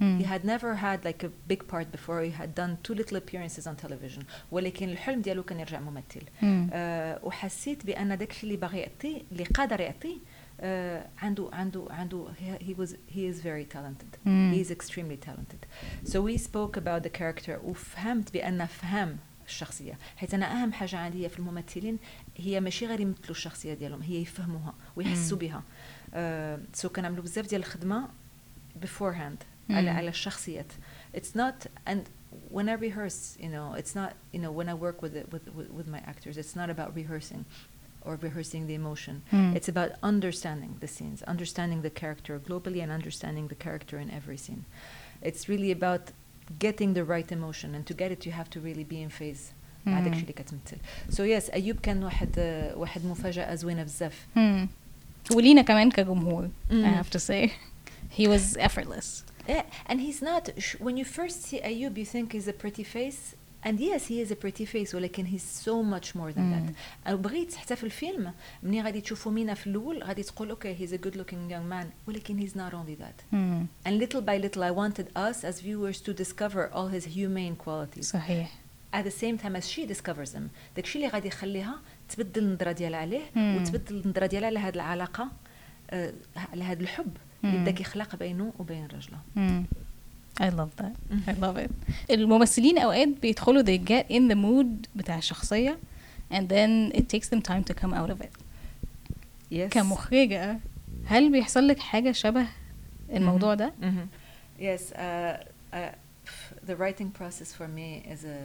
مم. 0.00 0.22
He 0.22 0.26
had 0.26 0.44
never 0.44 0.74
had 0.74 1.04
like 1.04 1.22
a 1.24 1.30
big 1.52 1.62
part 1.68 1.86
before. 1.92 2.20
He 2.22 2.30
had 2.42 2.54
done 2.54 2.78
two 2.82 2.94
little 2.94 3.16
appearances 3.16 3.66
on 3.66 3.74
television. 3.86 4.24
ولكن 4.50 4.88
الحلم 4.88 5.20
ديالو 5.20 5.42
كان 5.42 5.60
يرجع 5.60 5.80
ممثل. 5.80 6.22
مم. 6.42 6.70
أه 6.72 7.20
وحسيت 7.22 7.86
بأن 7.86 8.18
داك 8.18 8.30
الشيء 8.30 8.44
اللي 8.44 8.56
باغي 8.56 8.78
يعطيه 8.78 9.22
اللي 9.32 9.44
قادر 9.44 9.80
يعطيه 9.80 10.16
أه 10.16 10.18
عنده 11.22 11.48
عنده 11.52 11.86
عنده 11.90 12.26
he, 12.38 12.62
he 12.64 12.74
was 12.74 12.90
he 13.14 13.26
is 13.26 13.40
very 13.40 13.74
talented. 13.74 14.18
مم. 14.26 14.54
He 14.54 14.66
is 14.66 14.70
extremely 14.70 15.16
talented. 15.26 15.66
So 16.04 16.20
we 16.20 16.36
spoke 16.36 16.76
about 16.76 17.02
the 17.02 17.10
character 17.18 17.58
وفهمت 17.64 18.32
بأن 18.32 18.66
فهم 18.66 19.16
الشخصية 19.46 19.98
حيث 20.16 20.34
أنا 20.34 20.52
أهم 20.62 20.72
حاجة 20.72 20.96
عندي 20.96 21.28
في 21.28 21.38
الممثلين 21.38 21.98
هي 22.36 22.60
ماشي 22.60 22.86
غير 22.86 23.00
يمثلوا 23.00 23.30
الشخصية 23.30 23.74
ديالهم 23.74 24.02
هي 24.02 24.22
يفهموها 24.22 24.74
ويحسوا 24.96 25.36
مم. 25.36 25.40
بها 25.40 25.62
أه 26.14 26.58
سو 26.72 26.88
كنعملوا 26.88 27.22
بزاف 27.24 27.46
ديال 27.46 27.60
الخدمة 27.60 28.08
beforehand 28.84 29.44
مم. 29.68 29.76
على 29.76 29.90
على 29.90 30.08
الشخصيات 30.08 30.72
it's 31.16 31.34
not 31.36 31.66
and 31.90 32.00
when 32.56 32.68
I 32.68 32.74
rehearse 32.74 33.36
you 33.40 33.48
know 33.48 33.74
it's 33.80 33.94
not 33.94 34.12
you 34.34 34.40
know 34.42 34.52
when 34.58 34.68
I 34.68 34.74
work 34.86 34.98
with 35.02 35.14
it, 35.20 35.26
with, 35.32 35.44
with 35.56 35.68
with 35.78 35.88
my 35.96 36.00
actors 36.12 36.34
it's 36.42 36.54
not 36.60 36.68
about 36.76 36.90
rehearsing 37.00 37.42
or 38.06 38.16
rehearsing 38.16 38.66
the 38.66 38.74
emotion 38.74 39.14
مم. 39.32 39.54
it's 39.56 39.68
about 39.68 39.90
understanding 40.02 40.70
the 40.80 40.86
scenes 40.88 41.22
understanding 41.28 41.82
the 41.82 41.90
character 42.00 42.38
globally 42.48 42.80
and 42.82 42.90
understanding 42.90 43.48
the 43.48 43.64
character 43.66 43.98
in 43.98 44.10
every 44.10 44.36
scene 44.36 44.64
it's 45.22 45.48
really 45.48 45.70
about 45.70 46.04
getting 46.66 46.94
the 46.94 47.04
right 47.04 47.30
emotion 47.38 47.68
and 47.76 47.84
to 47.90 47.94
get 48.02 48.10
it 48.14 48.20
you 48.26 48.32
have 48.32 48.50
to 48.54 48.58
really 48.60 48.84
be 48.84 49.00
in 49.06 49.08
phase 49.20 49.52
مع 49.86 49.98
مم. 49.98 50.04
داكشي 50.04 50.20
اللي 50.20 50.32
كتمثل 50.32 50.76
so 51.10 51.16
yes 51.40 51.52
أيوب 51.52 51.80
كان 51.80 52.04
واحد 52.04 52.34
uh, 52.36 52.76
واحد 52.76 53.04
مفاجأة 53.04 53.54
زوينة 53.54 53.82
بزاف 53.82 54.26
مم. 54.36 54.68
ولينا 55.34 55.62
كمان 55.62 55.90
كجمهور 55.90 56.48
I 56.70 56.72
مم. 56.72 57.02
have 57.02 57.10
to 57.10 57.18
say 57.18 57.50
he 58.18 58.26
was 58.28 58.56
effortless 58.56 59.24
Yeah, 59.48 59.62
and 59.88 59.98
he's 60.00 60.20
not. 60.30 60.44
sh- 60.64 60.76
When 60.86 60.96
you 61.00 61.04
first 61.18 61.38
see 61.48 61.58
Ayub, 61.70 61.94
you 62.02 62.04
think 62.14 62.26
he's 62.36 62.48
a 62.54 62.56
pretty 62.62 62.84
face, 62.96 63.22
And 63.67 63.79
yes, 63.79 64.01
he 64.07 64.21
is 64.27 64.31
a 64.31 64.35
pretty 64.35 64.65
face, 64.65 64.93
ولكن 64.95 65.25
he's 65.27 65.65
so 65.67 65.83
much 65.95 66.15
more 66.15 66.31
than 66.33 66.37
Mm. 66.37 66.73
that. 67.07 67.11
بغيت 67.11 67.55
حتى 67.55 67.75
في 67.75 67.83
الفيلم 67.83 68.33
مني 68.63 68.81
غادي 68.81 69.01
تشوفوا 69.01 69.31
مينا 69.31 69.53
في 69.53 69.67
الأول 69.67 70.03
غادي 70.03 70.23
تقول 70.23 70.51
okay 70.57 70.79
he's 70.81 70.91
a 70.93 70.97
good 70.97 71.15
looking 71.15 71.51
young 71.51 71.69
man 71.73 71.85
ولكن 72.07 72.47
he's 72.47 72.51
not 72.51 72.73
only 72.73 73.01
that. 73.03 73.23
مم. 73.35 73.67
And 73.87 73.91
little 73.91 74.21
by 74.21 74.37
little 74.45 74.61
I 74.61 74.71
wanted 74.71 75.05
us 75.17 75.45
as 75.45 75.61
viewers 75.61 75.97
to 76.07 76.13
discover 76.13 76.69
all 76.73 76.89
his 76.99 77.05
humane 77.05 77.55
qualities. 77.65 78.03
صحيح 78.11 78.47
At 78.95 79.03
the 79.05 79.11
same 79.23 79.37
time 79.43 79.55
as 79.55 79.65
she 79.69 79.85
discovers 79.93 80.31
them. 80.35 80.49
داكشي 80.75 80.95
اللي 80.99 81.07
غادي 81.07 81.27
يخليها 81.27 81.81
تبدل 82.09 82.43
النظرة 82.43 82.71
ديالها 82.71 82.99
عليه 82.99 83.23
Mm. 83.35 83.37
وتبدل 83.37 84.01
النظرة 84.05 84.25
ديالها 84.25 84.47
على 84.49 84.59
هذه 84.59 84.75
العلاقة 84.75 85.31
آه، 85.89 86.13
على 86.35 86.63
هذا 86.63 86.81
الحب 86.81 87.17
اللي 87.43 87.57
Mm. 87.57 87.61
بدا 87.61 87.71
كيخلق 87.71 88.15
بينه 88.15 88.53
وبين 88.59 88.87
رجله. 88.87 89.19
مم. 90.40 90.46
I 90.46 90.50
love 90.50 90.82
that 90.82 91.16
I 91.28 91.32
love 91.42 91.56
it 91.66 91.70
الممثلين 92.10 92.78
اوقات 92.78 93.08
بيدخلوا 93.08 93.62
they 93.62 93.78
get 93.90 94.04
in 94.12 94.32
the 94.32 94.36
mood 94.36 94.88
بتاع 94.96 95.18
الشخصية 95.18 95.78
and 96.32 96.48
then 96.48 96.96
it 96.96 97.02
takes 97.08 97.28
them 97.28 97.40
time 97.42 97.64
to 97.70 97.74
come 97.74 97.92
out 97.94 98.10
of 98.10 98.20
it 98.22 98.30
Yes. 99.52 99.68
كمخرجة 99.70 100.58
هل 101.06 101.32
بيحصل 101.32 101.68
لك 101.68 101.78
حاجة 101.78 102.12
شبه 102.12 102.46
الموضوع 103.12 103.54
ده؟ 103.54 103.72
Mhm. 103.82 104.06
Yes, 104.62 104.92
uh, 104.92 104.96
uh, 105.72 105.76
pff, 106.26 106.68
the 106.70 106.76
writing 106.76 107.10
process 107.20 107.52
for 107.58 107.66
me 107.68 108.02
is 108.12 108.24
a 108.24 108.38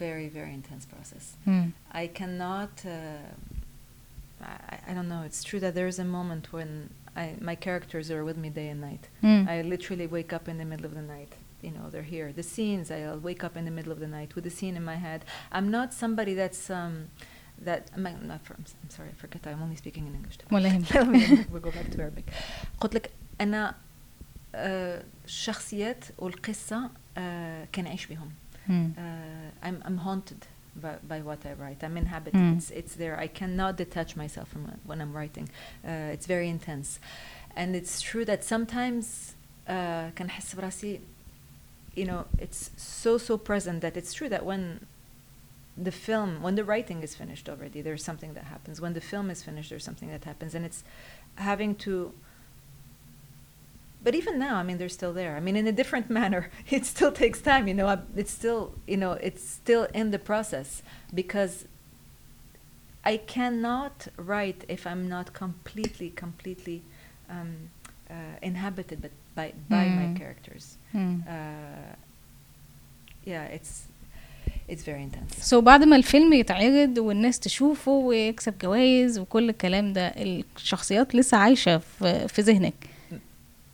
very, 0.00 0.28
very 0.28 0.52
intense 0.60 0.84
process. 0.94 1.24
مم. 1.46 1.70
I 1.94 2.06
cannot. 2.18 2.84
Uh, 2.84 2.88
I, 4.42 4.90
I 4.90 4.94
don't 4.94 5.08
know. 5.08 5.22
It's 5.28 5.42
true 5.44 5.60
that 5.60 5.74
there 5.74 5.86
is 5.94 5.98
a 5.98 6.04
moment 6.18 6.52
when 6.52 6.70
I, 7.16 7.34
my 7.40 7.54
characters 7.54 8.10
are 8.10 8.24
with 8.24 8.36
me 8.36 8.48
day 8.50 8.68
and 8.68 8.80
night. 8.80 9.08
مم. 9.22 9.46
I 9.48 9.62
literally 9.62 10.06
wake 10.06 10.32
up 10.32 10.48
in 10.48 10.58
the 10.58 10.64
middle 10.64 10.86
of 10.86 10.94
the 10.94 11.02
night. 11.02 11.32
You 11.62 11.70
know, 11.70 11.90
they're 11.90 12.10
here. 12.16 12.32
The 12.32 12.42
scenes, 12.42 12.90
I'll 12.90 13.18
wake 13.18 13.44
up 13.44 13.56
in 13.56 13.64
the 13.64 13.70
middle 13.70 13.92
of 13.92 14.00
the 14.00 14.08
night 14.18 14.34
with 14.34 14.44
the 14.44 14.50
scene 14.50 14.74
in 14.76 14.84
my 14.84 14.96
head. 14.96 15.20
I'm 15.56 15.70
not 15.70 15.88
somebody 16.02 16.34
that's 16.34 16.70
um, 16.70 16.94
that. 17.66 17.80
I'm 17.94 18.02
not 18.32 18.40
from. 18.48 18.64
I'm 18.82 18.90
sorry, 18.90 19.10
I 19.14 19.16
forget. 19.24 19.42
I'm 19.46 19.62
only 19.66 19.76
speaking 19.76 20.04
in 20.08 20.14
English. 20.14 20.38
ولا 20.50 20.68
يهمك 20.68 21.46
we'll 21.52 21.60
go 21.60 21.70
back 21.70 21.90
to 21.90 22.00
Arabic. 22.00 22.24
قلت 22.80 22.94
لك 22.94 23.10
أنا 23.40 23.74
آه، 24.54 25.02
الشخصيات 25.24 26.04
والقصة 26.18 26.90
آه، 27.18 27.64
كنعيش 27.74 28.06
بهم. 28.06 28.30
مم. 28.68 28.92
Uh, 28.96 29.66
I'm, 29.66 29.88
I'm 29.88 29.98
haunted 29.98 30.46
by, 30.81 30.95
by 31.07 31.21
what 31.21 31.45
I 31.45 31.53
write. 31.53 31.83
I'm 31.83 31.97
inhabited. 31.97 32.39
Mm. 32.39 32.57
It's, 32.57 32.71
it's 32.71 32.95
there. 32.95 33.19
I 33.19 33.27
cannot 33.27 33.77
detach 33.77 34.15
myself 34.15 34.49
from 34.49 34.79
when 34.85 35.01
I'm 35.01 35.13
writing. 35.13 35.49
Uh, 35.85 36.13
it's 36.13 36.25
very 36.25 36.49
intense. 36.49 36.99
And 37.55 37.75
it's 37.75 38.01
true 38.01 38.25
that 38.25 38.43
sometimes 38.43 39.35
uh, 39.67 40.11
can 40.15 40.29
uh, 40.29 40.97
you 41.95 42.05
know, 42.05 42.25
it's 42.37 42.71
so, 42.77 43.17
so 43.17 43.37
present 43.37 43.81
that 43.81 43.97
it's 43.97 44.13
true 44.13 44.29
that 44.29 44.45
when 44.45 44.85
the 45.75 45.91
film, 45.91 46.41
when 46.41 46.55
the 46.55 46.63
writing 46.63 47.01
is 47.03 47.15
finished 47.15 47.49
already, 47.49 47.81
there's 47.81 48.03
something 48.03 48.33
that 48.33 48.45
happens. 48.45 48.79
When 48.79 48.93
the 48.93 49.01
film 49.01 49.29
is 49.29 49.43
finished, 49.43 49.69
there's 49.69 49.83
something 49.83 50.09
that 50.09 50.23
happens. 50.23 50.55
And 50.55 50.65
it's 50.65 50.83
having 51.35 51.75
to 51.75 52.13
but 54.04 54.12
even 54.20 54.34
now, 54.46 54.54
I 54.56 54.64
mean, 54.68 54.78
they're 54.78 54.96
still 55.00 55.14
there. 55.20 55.32
I 55.38 55.40
mean, 55.46 55.56
in 55.62 55.66
a 55.74 55.76
different 55.80 56.06
manner. 56.20 56.42
It 56.76 56.82
still 56.94 57.12
takes 57.22 57.38
time, 57.50 57.64
you 57.70 57.76
know. 57.78 57.88
I- 57.94 58.08
It's 58.22 58.34
still, 58.40 58.62
you 58.92 58.98
know, 59.02 59.12
it's 59.28 59.44
still 59.60 59.84
in 60.00 60.06
the 60.14 60.22
process 60.30 60.68
because 61.20 61.54
I 63.12 63.16
cannot 63.34 63.96
write 64.30 64.60
if 64.76 64.82
I'm 64.90 65.04
not 65.16 65.26
completely, 65.42 66.10
completely 66.24 66.78
um, 67.34 67.50
uh, 68.10 68.14
inhabited 68.50 68.98
but 69.04 69.12
by, 69.38 69.46
by 69.74 69.84
my 70.00 70.06
Mm. 70.08 70.16
characters. 70.20 70.64
مم. 70.94 71.20
Uh, 71.26 71.94
yeah, 73.32 73.44
it's 73.56 73.72
it's 74.68 74.84
very 74.84 75.02
intense. 75.02 75.42
سو 75.44 75.60
so 75.60 75.64
بعد 75.64 75.82
ما 75.84 75.96
الفيلم 75.96 76.32
يتعرض 76.32 76.98
والناس 76.98 77.40
تشوفه 77.40 77.92
ويكسب 77.92 78.58
جوائز 78.58 79.18
وكل 79.18 79.50
الكلام 79.50 79.92
ده 79.92 80.06
الشخصيات 80.56 81.14
لسه 81.14 81.36
عايشة 81.36 81.78
في 81.78 82.28
في 82.28 82.42
ذهنك 82.42 82.74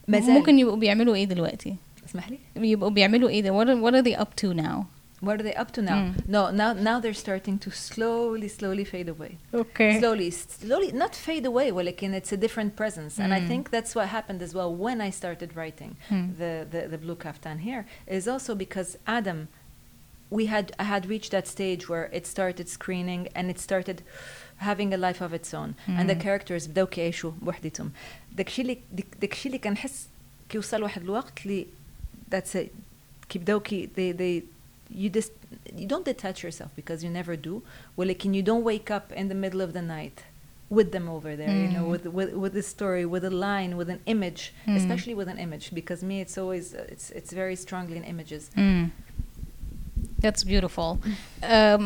ما 0.09 0.21
زال- 0.21 0.31
ممكن 0.31 0.59
يبقوا 0.59 0.77
بيعملوا 0.77 1.15
ايه 1.15 1.25
دلوقتي 1.25 1.77
اسمح 2.09 2.31
لي. 2.31 2.39
يبقوا 2.57 2.91
بيعملوا 2.91 3.29
ايه 3.29 3.43
ده 3.43 3.51
what 3.65 3.67
are, 3.69 3.83
what 3.83 3.95
are 3.95 4.03
they 4.11 4.19
up 4.21 4.35
to 4.45 4.55
now 4.55 4.85
What 5.21 5.37
are 5.41 5.47
they 5.51 5.57
up 5.63 5.71
to 5.77 5.83
now? 5.91 6.01
Mm. 6.05 6.29
No, 6.37 6.43
now 6.63 6.71
now 6.89 6.97
they're 7.03 7.21
starting 7.27 7.57
to 7.65 7.71
slowly, 7.89 8.49
slowly 8.59 8.85
fade 8.95 9.09
away. 9.15 9.33
okay 9.63 9.91
slowly 10.01 10.31
slowly 10.31 10.91
not 11.03 11.13
fade 11.27 11.45
away 11.53 11.73
ولكن 11.73 12.15
it's 12.21 12.33
a 12.33 12.37
different 12.37 12.73
presence 12.77 13.15
and 13.19 13.31
I 13.35 13.41
Mm. 13.41 13.49
think 13.51 13.63
that's 13.77 13.93
what 13.97 14.07
happened 14.19 14.41
as 14.47 14.53
well 14.59 14.71
when 14.85 14.99
I 15.09 15.11
started 15.23 15.51
writing 15.59 15.93
Mm. 16.11 16.37
the, 16.41 16.53
the 16.73 16.81
the 16.93 16.99
blue 17.05 17.17
kaftan 17.25 17.57
here 17.69 17.83
is 18.19 18.25
also 18.33 18.53
because 18.65 18.91
Adam 19.19 19.39
we 20.39 20.45
had 20.55 20.67
I 20.85 20.85
had 20.95 21.03
reached 21.15 21.31
that 21.37 21.47
stage 21.57 21.83
where 21.91 22.07
it 22.19 22.25
started 22.37 22.67
screening 22.79 23.23
and 23.37 23.45
it 23.53 23.59
started 23.69 23.99
having 24.63 24.93
a 24.95 24.97
life 24.97 25.21
of 25.23 25.33
its 25.33 25.55
own 25.55 25.71
and 25.89 26.09
the 26.11 26.15
Mm. 26.15 26.23
characters 26.25 26.69
بداو 26.69 26.87
كيعيشوا 26.87 27.31
بوحدتهم 27.43 27.91
داكشي 28.37 28.63
اللي 28.63 28.79
ديك- 28.97 29.17
داكشي 29.21 29.47
اللي 29.49 29.59
كنحس 29.59 30.09
كيوصل 30.49 30.83
واحد 30.83 31.03
الوقت 31.03 31.47
اللي 31.47 31.67
that's 32.35 32.55
it 32.57 32.67
كيبداو 33.29 33.61
كي 33.61 33.89
they 33.97 34.17
they 34.19 34.43
you 34.99 35.11
just 35.21 35.31
you 35.77 35.87
don't 35.87 36.05
detach 36.13 36.43
yourself 36.45 36.71
because 36.81 37.03
you 37.03 37.11
never 37.23 37.37
do 37.49 37.61
ولكن 37.97 38.43
you 38.43 38.45
don't 38.47 38.65
wake 38.65 38.91
up 38.91 39.13
in 39.19 39.29
the 39.29 39.35
middle 39.35 39.61
of 39.61 39.73
the 39.73 39.83
night 39.83 40.19
with 40.79 40.91
them 40.97 41.07
over 41.17 41.31
there 41.41 41.55
you 41.65 41.71
know 41.77 41.85
Mm. 41.87 41.93
with 41.93 42.05
with 42.19 42.31
with 42.45 42.55
a 42.63 42.67
story 42.75 43.05
with 43.15 43.25
a 43.33 43.35
line 43.49 43.73
with 43.81 43.89
an 43.97 44.01
image 44.15 44.43
Mm. 44.67 44.77
especially 44.81 45.15
with 45.21 45.29
an 45.35 45.39
image 45.47 45.67
because 45.81 46.01
me 46.11 46.17
it's 46.25 46.37
always 46.43 46.65
uh, 46.75 46.93
it's 46.95 47.07
it's 47.19 47.33
very 47.43 47.57
strongly 47.67 47.97
in 48.01 48.05
images 48.15 48.43
Mm. 48.57 48.85
That's 50.25 50.43
beautiful. 50.53 50.89
Um, 51.57 51.85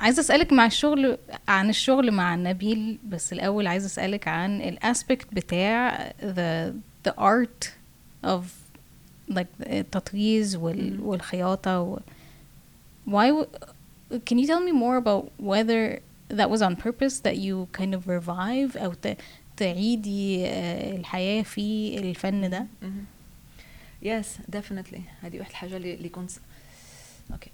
عايزة 0.00 0.20
أسألك 0.20 0.52
مع 0.52 0.66
الشغل 0.66 1.18
عن 1.48 1.68
الشغل 1.70 2.10
مع 2.10 2.34
نبيل 2.34 2.98
بس 3.04 3.32
الأول 3.32 3.66
عايزة 3.66 3.86
أسألك 3.86 4.28
عن 4.28 4.60
الأسبكت 4.60 5.34
بتاع 5.34 6.12
the 6.20 6.72
the 7.08 7.12
art 7.18 7.68
of 8.26 8.42
like 9.30 9.46
التطريز 9.60 10.56
وال, 10.56 11.00
والخياطة 11.00 11.80
و 11.80 11.98
why 13.08 13.46
can 14.28 14.38
you 14.38 14.46
tell 14.46 14.60
me 14.60 14.72
more 14.72 14.96
about 14.96 15.24
whether 15.38 16.00
that 16.28 16.50
was 16.50 16.62
on 16.62 16.76
purpose 16.76 17.20
that 17.20 17.36
you 17.36 17.68
kind 17.72 17.94
of 17.94 18.06
revive 18.08 18.76
أو 18.76 18.92
ت, 19.02 19.16
تعيدي 19.56 20.46
آه، 20.46 20.96
الحياة 20.96 21.42
في 21.42 21.98
الفن 21.98 22.50
ده؟ 22.50 22.66
yes 24.04 24.26
definitely. 24.56 25.00
هذه 25.22 25.38
واحد 25.38 25.50
الحاجة 25.50 25.76
اللي 25.76 25.94
اللي 25.94 26.08
كنت 26.08 26.30
أوكي 27.32 27.50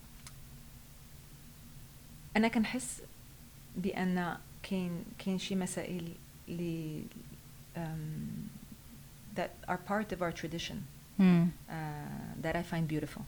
أنا 2.38 2.48
كنحس 2.48 3.02
بأن 3.78 4.38
كاين 4.64 5.04
كاين 5.20 5.38
شي 5.40 5.56
مسائل 5.56 6.12
اللي 6.50 7.04
um, 7.76 7.80
that 9.40 9.52
are 9.72 9.78
part 9.90 10.12
of 10.12 10.22
our 10.22 10.32
tradition 10.42 10.76
مم. 11.20 11.48
uh, 11.70 11.74
that 12.46 12.56
I 12.56 12.64
find 12.74 12.88
beautiful. 12.94 13.22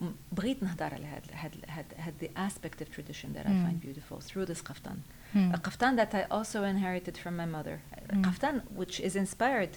م- 0.00 0.04
بغيت 0.32 0.62
نهضر 0.62 0.94
على 0.94 1.06
هاد 1.06 1.22
هاد 1.32 1.52
هاد 1.68 1.84
هاد 1.98 2.14
the 2.20 2.38
aspect 2.38 2.80
of 2.82 2.86
tradition 2.96 3.28
that 3.36 3.46
I 3.46 3.50
Mm. 3.50 3.66
find 3.66 3.80
beautiful 3.86 4.20
through 4.20 4.46
this 4.54 4.62
قفطان. 4.62 4.96
مم. 5.34 5.52
A 5.54 5.56
قفطان 5.56 5.96
that 6.06 6.14
I 6.14 6.22
also 6.34 6.56
inherited 6.64 7.16
from 7.16 7.36
my 7.36 7.46
mother. 7.56 7.78
A 7.92 8.12
Mm. 8.14 8.26
قفطان 8.26 8.60
which 8.76 9.00
is 9.00 9.16
inspired 9.16 9.76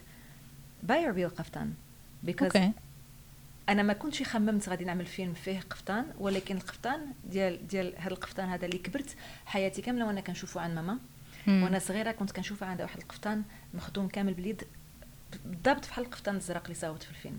by 0.87 0.97
a 0.97 1.11
real 1.11 1.29
قفطان. 1.41 1.73
Because 2.25 2.51
Okay. 2.55 2.71
أنا 3.68 3.82
ما 3.82 3.92
كنتش 3.92 4.22
خممت 4.22 4.68
غادي 4.68 4.84
نعمل 4.84 5.06
فيلم 5.06 5.34
فيه 5.34 5.60
قفطان 5.60 6.04
ولكن 6.18 6.56
القفطان 6.56 7.00
ديال 7.24 7.66
ديال 7.66 7.94
هذا 7.98 8.12
القفطان 8.12 8.48
هذا 8.48 8.66
اللي 8.66 8.78
كبرت 8.78 9.16
حياتي 9.46 9.82
كاملة 9.82 10.06
وأنا 10.06 10.20
كنشوفه 10.20 10.60
عند 10.60 10.74
ماما. 10.74 10.98
وأنا 11.46 11.78
صغيرة 11.78 12.12
كنت 12.12 12.32
كنشوف 12.32 12.62
عندها 12.62 12.86
واحد 12.86 12.98
القفطان 13.00 13.42
مخدوم 13.74 14.08
كامل 14.08 14.34
باليد 14.34 14.62
بالضبط 15.44 15.86
بحال 15.88 16.04
القفطان 16.04 16.36
الزرق 16.36 16.62
اللي 16.62 16.74
صاوت 16.74 17.02
في 17.02 17.10
الفيلم. 17.10 17.38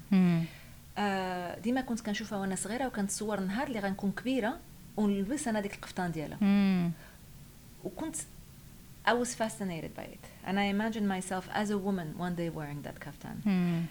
آه 0.97 1.59
ديما 1.59 1.81
كنت 1.81 1.99
كنشوفها 1.99 2.37
وأنا 2.39 2.55
صغيرة 2.55 2.87
وكنتصور 2.87 3.39
نهار 3.39 3.67
اللي 3.67 3.79
غنكون 3.79 4.11
كبيرة 4.11 4.59
ونلبس 4.97 5.47
أنا 5.47 5.59
ديك 5.61 5.73
القفطان 5.73 6.11
ديالها. 6.11 6.37
وكنت 7.83 8.15
I 9.07 9.11
was 9.11 9.29
fascinated 9.29 9.91
by 9.99 10.07
it 10.15 10.25
and 10.47 10.55
I 10.59 10.65
imagined 10.75 11.07
myself 11.15 11.45
as 11.61 11.69
a 11.69 11.77
woman 11.87 12.07
one 12.25 12.35
day 12.35 12.49
wearing 12.49 12.81
that 12.87 12.99
kaftan 13.05 13.45
مم. 13.47 13.85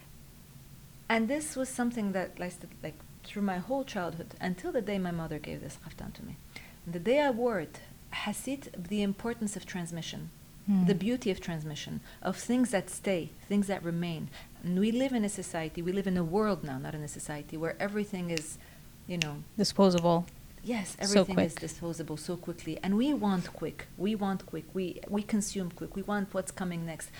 And 1.08 1.28
this 1.28 1.56
was 1.56 1.68
something 1.68 2.12
that 2.12 2.38
lasted 2.38 2.70
like 2.82 2.98
through 3.24 3.42
my 3.42 3.58
whole 3.58 3.84
childhood 3.84 4.34
until 4.40 4.72
the 4.72 4.82
day 4.82 4.98
my 4.98 5.10
mother 5.10 5.38
gave 5.38 5.60
this 5.60 5.78
kaftan 5.84 6.12
to 6.14 6.24
me. 6.24 6.36
And 6.84 6.94
the 6.94 6.98
day 7.00 7.20
I 7.20 7.30
wore 7.30 7.60
it, 7.60 7.80
hasit 8.10 8.88
the 8.88 9.02
importance 9.02 9.56
of 9.56 9.66
transmission, 9.66 10.30
mm. 10.68 10.86
the 10.86 10.94
beauty 10.94 11.30
of 11.30 11.40
transmission, 11.40 12.00
of 12.22 12.36
things 12.36 12.70
that 12.70 12.90
stay, 12.90 13.30
things 13.48 13.66
that 13.66 13.82
remain. 13.82 14.28
And 14.62 14.78
we 14.78 14.90
live 14.90 15.12
in 15.12 15.24
a 15.24 15.28
society, 15.28 15.82
we 15.82 15.92
live 15.92 16.06
in 16.06 16.16
a 16.16 16.24
world 16.24 16.64
now, 16.64 16.78
not 16.78 16.94
in 16.94 17.02
a 17.02 17.08
society 17.08 17.56
where 17.56 17.76
everything 17.80 18.30
is, 18.30 18.58
you 19.06 19.18
know, 19.18 19.42
disposable. 19.56 20.26
Yes, 20.64 20.96
everything 20.98 21.36
so 21.36 21.42
is 21.42 21.54
disposable 21.54 22.16
so 22.16 22.36
quickly, 22.36 22.78
and 22.82 22.96
we 22.96 23.14
want 23.14 23.52
quick. 23.52 23.86
We 23.96 24.14
want 24.14 24.44
quick. 24.44 24.64
We 24.74 25.00
we 25.08 25.22
consume 25.22 25.70
quick. 25.70 25.94
We 25.94 26.02
want 26.02 26.34
what's 26.34 26.50
coming 26.50 26.84
next, 26.84 27.10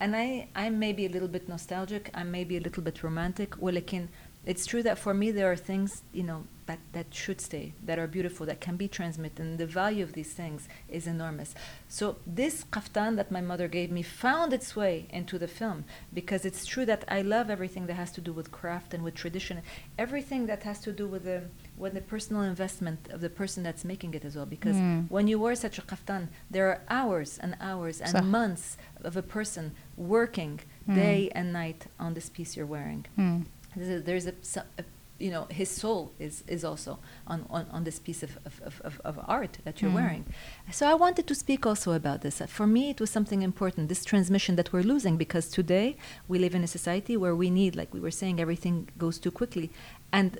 and 0.00 0.14
i 0.14 0.48
i'm 0.54 0.78
maybe 0.78 1.06
a 1.06 1.08
little 1.08 1.28
bit 1.28 1.48
nostalgic 1.48 2.10
i'm 2.14 2.30
maybe 2.30 2.56
a 2.56 2.60
little 2.60 2.82
bit 2.82 3.02
romantic 3.02 3.50
ولكن 3.60 4.08
it's 4.46 4.64
true 4.64 4.82
that 4.82 4.96
for 4.96 5.12
me 5.12 5.32
there 5.32 5.50
are 5.50 5.56
things 5.56 6.02
you 6.12 6.22
know 6.22 6.44
that 6.66 6.78
that 6.92 7.12
should 7.12 7.40
stay 7.40 7.72
that 7.84 7.98
are 7.98 8.06
beautiful 8.06 8.46
that 8.46 8.60
can 8.60 8.76
be 8.76 8.86
transmitted 8.86 9.40
and 9.40 9.58
the 9.58 9.66
value 9.66 10.04
of 10.04 10.12
these 10.12 10.32
things 10.32 10.68
is 10.88 11.06
enormous 11.06 11.54
so 11.88 12.16
this 12.26 12.64
kaftan 12.64 13.16
that 13.16 13.30
my 13.30 13.40
mother 13.40 13.68
gave 13.68 13.90
me 13.90 14.02
found 14.02 14.52
its 14.52 14.76
way 14.76 15.06
into 15.10 15.38
the 15.38 15.48
film 15.48 15.84
because 16.14 16.44
it's 16.44 16.64
true 16.64 16.86
that 16.86 17.04
i 17.08 17.20
love 17.20 17.50
everything 17.50 17.86
that 17.86 17.94
has 17.94 18.12
to 18.12 18.20
do 18.20 18.32
with 18.32 18.52
craft 18.52 18.94
and 18.94 19.02
with 19.02 19.14
tradition 19.14 19.60
everything 19.98 20.46
that 20.46 20.62
has 20.62 20.80
to 20.80 20.92
do 20.92 21.06
with 21.08 21.24
the 21.24 21.42
with 21.81 21.93
the 21.95 22.01
personal 22.01 22.43
investment 22.43 22.99
of 23.09 23.19
the 23.21 23.29
person 23.29 23.63
that's 23.63 23.83
making 23.83 24.13
it 24.13 24.23
as 24.23 24.35
well. 24.35 24.45
Because 24.45 24.75
mm. 24.75 25.09
when 25.09 25.27
you 25.27 25.37
wear 25.39 25.55
such 25.55 25.77
a 25.79 25.81
kaftan, 25.81 26.29
there 26.49 26.67
are 26.71 26.81
hours 26.89 27.39
and 27.43 27.57
hours 27.59 27.99
and 27.99 28.11
so. 28.11 28.21
months 28.21 28.77
of 29.03 29.17
a 29.17 29.25
person 29.37 29.73
working 29.97 30.59
mm. 30.87 30.95
day 30.95 31.29
and 31.33 31.51
night 31.51 31.87
on 31.99 32.13
this 32.13 32.29
piece 32.29 32.55
you're 32.55 32.71
wearing. 32.77 33.05
Mm. 33.17 33.45
There's 33.75 34.27
a, 34.27 34.33
a, 34.77 34.83
you 35.17 35.31
know, 35.31 35.47
his 35.49 35.69
soul 35.69 36.11
is, 36.19 36.43
is 36.47 36.63
also 36.63 36.99
on, 37.25 37.45
on, 37.49 37.65
on 37.71 37.83
this 37.83 37.99
piece 37.99 38.21
of, 38.23 38.37
of, 38.45 38.81
of, 38.83 39.01
of 39.05 39.19
art 39.27 39.59
that 39.63 39.81
you're 39.81 39.91
hmm. 39.91 40.01
wearing. 40.01 40.25
So 40.71 40.87
I 40.87 40.95
wanted 40.95 41.25
to 41.27 41.35
speak 41.35 41.65
also 41.65 41.93
about 41.93 42.21
this. 42.21 42.41
Uh, 42.41 42.47
for 42.47 42.67
me, 42.67 42.89
it 42.89 42.99
was 42.99 43.11
something 43.11 43.41
important, 43.43 43.87
this 43.87 44.03
transmission 44.03 44.55
that 44.55 44.73
we're 44.73 44.83
losing, 44.93 45.17
because 45.17 45.47
today 45.47 45.95
we 46.27 46.39
live 46.39 46.55
in 46.55 46.63
a 46.63 46.67
society 46.67 47.15
where 47.15 47.35
we 47.35 47.49
need, 47.49 47.75
like 47.75 47.93
we 47.93 47.99
were 47.99 48.11
saying, 48.11 48.41
everything 48.41 48.89
goes 48.97 49.19
too 49.19 49.31
quickly. 49.31 49.69
And 50.11 50.39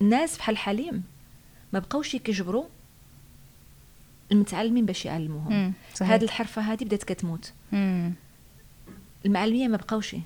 ناس 0.00 0.38
بحال 0.38 0.56
حليم 0.56 1.02
ما 1.72 1.78
بقاوش 1.78 2.16
كيجبروا 2.16 2.64
المتعلمين 4.32 4.86
باش 4.86 5.04
يعلموهم. 5.06 5.72
هذه 6.02 6.24
الحرفة 6.24 6.62
هذه 6.62 6.84
بدات 6.84 7.04
كتموت. 7.04 7.52
مم. 7.72 8.12
المعلمية 9.26 9.68
ما 9.68 9.76
بقاوش. 9.76 10.16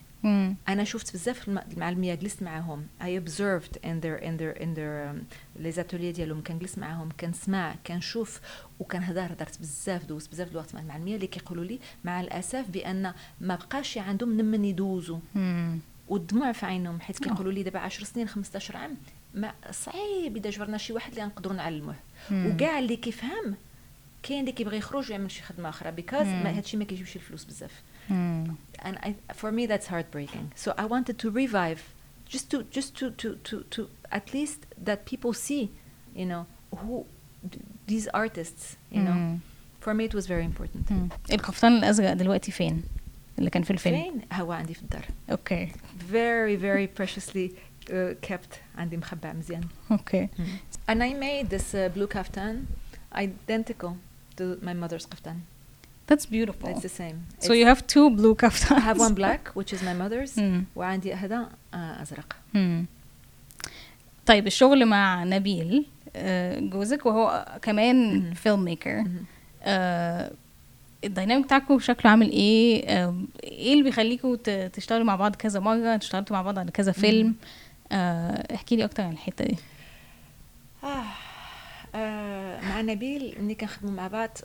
أنا 0.68 0.84
شفت 0.84 1.12
بزاف 1.12 1.48
الم- 1.48 1.62
المعلمية 1.72 2.14
جلست 2.14 2.42
معاهم. 2.42 2.86
I 3.00 3.04
observed 3.04 3.76
in 3.76 4.00
their 4.04 4.20
in 4.22 4.38
their 4.40 4.58
in 4.62 4.68
their 4.76 5.10
um, 5.12 5.18
les 5.64 5.78
ateliers 5.84 6.14
ديالهم. 6.14 6.42
كنجلس 6.42 6.78
معاهم 6.78 7.08
كنسمع 7.20 7.74
كنشوف 7.86 8.40
وكنهضر 8.80 9.26
هضرت 9.32 9.58
بزاف 9.60 10.04
دوزت 10.04 10.30
بزاف 10.32 10.50
الوقت 10.50 10.74
مع 10.74 10.80
المعلمية 10.80 11.14
اللي 11.16 11.26
كيقولوا 11.26 11.64
لي 11.64 11.78
مع 12.04 12.20
الأسف 12.20 12.70
بأن 12.70 13.12
ما 13.40 13.54
بقاش 13.56 13.98
عندهم 13.98 14.28
من 14.28 14.64
يدوزوا. 14.64 15.18
والدموع 16.08 16.52
في 16.52 16.66
عينهم 16.66 17.00
حيت 17.00 17.18
كيقولوا 17.18 17.52
لي 17.52 17.62
دابا 17.62 17.78
10 17.78 18.04
سنين 18.04 18.28
15 18.28 18.76
عام. 18.76 18.96
ما 19.34 19.52
صعيب 19.70 20.36
إذا 20.36 20.50
جبرنا 20.50 20.78
شي 20.78 20.92
واحد 20.92 21.12
اللي 21.12 21.24
نقدروا 21.24 21.56
نعلموه. 21.56 21.94
وكاع 22.32 22.78
اللي 22.78 22.96
كيفهم 22.96 23.54
كاين 24.22 24.40
اللي 24.40 24.52
كيبغي 24.52 24.76
يخرج 24.76 25.10
ويعمل 25.10 25.30
شي 25.30 25.42
خدمة 25.42 25.68
أخرى 25.68 25.90
بيكوز 25.90 26.26
مم. 26.26 26.46
هادشي 26.46 26.76
ما 26.76 26.84
كيجيبش 26.84 27.16
الفلوس 27.16 27.44
بزاف 27.44 27.82
and 28.82 28.96
I, 29.06 29.14
for 29.40 29.50
me 29.52 29.66
that's 29.66 29.86
heartbreaking. 29.86 30.46
So 30.64 30.68
I 30.82 30.84
wanted 30.94 31.16
to 31.22 31.30
revive, 31.42 31.82
just 32.34 32.46
to 32.50 32.56
just 32.76 32.90
to 32.98 33.06
to 33.20 33.28
to 33.48 33.56
to 33.74 33.80
at 34.18 34.26
least 34.36 34.60
that 34.88 34.98
people 35.10 35.32
see, 35.46 35.64
you 36.20 36.26
know, 36.30 36.42
who 36.80 36.94
th- 37.52 37.64
these 37.90 38.06
artists, 38.24 38.62
you 38.96 39.02
know. 39.08 39.18
For 39.84 39.92
me 39.98 40.02
it 40.10 40.14
was 40.18 40.26
very 40.26 40.44
important. 40.52 40.84
القفطان 41.32 41.76
الأزرق 41.76 42.12
دلوقتي 42.12 42.52
فين 42.52 42.82
اللي 43.38 43.50
كان 43.50 43.62
في 43.62 43.70
الفيلم 43.70 44.02
فين 44.02 44.20
هو 44.32 44.52
عندي 44.52 44.74
في 44.74 44.82
الدار. 44.82 45.04
أوكي 45.30 45.68
Very 46.12 46.56
very 46.56 47.00
preciously 47.00 47.50
kept 48.26 48.58
عندي 48.78 48.96
مخبع 48.96 49.32
مزيان. 49.32 49.64
أوكي 49.90 50.28
And 50.90 51.02
I 51.02 51.12
made 51.14 51.50
this 51.50 51.74
uh, 51.74 51.88
blue 51.96 52.06
kaftan 52.06 52.54
identical 53.14 53.92
to 54.36 54.44
my 54.62 54.74
mother's 54.82 55.06
kaftan. 55.06 55.36
That's 56.06 56.26
beautiful. 56.26 56.68
It's 56.70 56.82
the 56.82 56.96
same. 57.02 57.18
So 57.38 57.52
you 57.60 57.66
have 57.72 57.86
two 57.94 58.10
blue 58.10 58.34
kaftans. 58.34 58.76
I 58.76 58.80
have 58.90 58.98
one 58.98 59.14
black 59.14 59.42
which 59.54 59.72
is 59.72 59.80
my 59.82 59.94
mother's 60.02 60.38
مم. 60.38 60.64
وعندي 60.76 61.14
هذا 61.14 61.48
آه، 61.74 62.02
أزرق. 62.02 62.36
مم. 62.54 62.86
طيب 64.26 64.46
الشغل 64.46 64.86
مع 64.86 65.24
نبيل 65.24 65.86
آه، 66.16 66.58
جوزك 66.60 67.06
وهو 67.06 67.58
كمان. 67.62 68.34
فيلم 68.34 68.64
ميكر 68.64 68.96
مهم. 68.96 69.24
الديناميك 71.04 71.44
بتاعكم 71.44 71.78
شكله 71.78 72.10
عامل 72.10 72.30
إيه 72.30 72.84
آه، 72.88 73.14
إيه 73.44 73.72
اللي 73.72 73.84
بيخليكم 73.84 74.34
تشتغلوا 74.72 75.04
مع 75.04 75.16
بعض 75.16 75.36
كذا 75.36 75.60
مرة 75.60 75.96
اشتغلتوا 75.96 76.36
مع 76.36 76.42
بعض 76.42 76.58
على 76.58 76.70
كذا 76.70 76.92
فيلم 76.92 77.28
آه، 77.28 77.34
احكي 78.54 78.76
لي 78.76 78.84
أكتر 78.84 79.02
عن 79.02 79.12
الحته 79.12 79.44
دي 79.44 79.56
آه. 80.84 81.04
آه. 81.94 82.60
مع 82.68 82.80
نبيل 82.80 83.36
ملي 83.40 83.54
كنخدموا 83.54 83.92
مع 83.94 84.08
بعض 84.08 84.38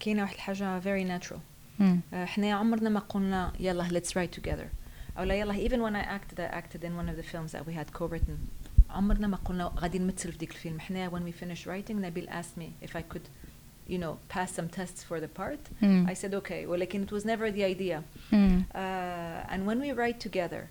كاينة 0.00 0.22
واحد 0.22 0.34
الحاجة 0.34 0.80
very 0.80 1.20
natural 1.22 1.38
مم. 1.78 2.00
آه، 2.14 2.24
حنا 2.24 2.52
عمرنا 2.52 2.90
ما 2.90 3.00
قلنا 3.00 3.52
يلا 3.60 3.88
let's 3.88 4.10
write 4.12 4.40
together 4.40 4.66
أو 5.18 5.24
لا 5.24 5.34
يلا 5.34 5.68
even 5.68 5.80
when 5.82 5.96
I 5.96 6.04
acted 6.18 6.40
I 6.40 6.58
acted 6.58 6.84
in 6.84 6.96
one 6.96 7.08
of 7.08 7.16
the 7.16 7.32
films 7.32 7.52
that 7.52 7.66
we 7.66 7.72
had 7.74 7.92
co-written 7.98 8.38
عمرنا 8.90 9.26
ما 9.26 9.36
قلنا 9.36 9.72
غادي 9.76 9.98
نمثل 9.98 10.32
في 10.32 10.38
ديك 10.38 10.50
الفيلم 10.50 10.80
حنا 10.80 11.10
when 11.10 11.22
we 11.32 11.44
finished 11.44 11.66
writing 11.66 11.90
نبيل 11.92 12.28
asked 12.28 12.60
me 12.60 12.86
if 12.88 12.90
I 12.96 13.02
could 13.14 13.28
you 13.92 13.98
know 13.98 14.16
pass 14.34 14.50
some 14.60 14.68
tests 14.78 15.02
for 15.10 15.20
the 15.20 15.40
part 15.40 15.82
مم. 15.82 16.06
I 16.10 16.14
said 16.14 16.34
okay 16.34 16.66
ولكن 16.66 17.06
it 17.06 17.10
was 17.10 17.24
never 17.24 17.50
the 17.50 17.64
idea 17.64 18.02
مم. 18.32 18.64
uh, 18.74 19.52
and 19.52 19.66
when 19.66 19.80
we 19.80 19.92
write 19.92 20.28
together 20.28 20.62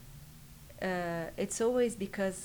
uh, 0.83 1.43
it's 1.45 1.61
always 1.61 1.95
because 2.07 2.39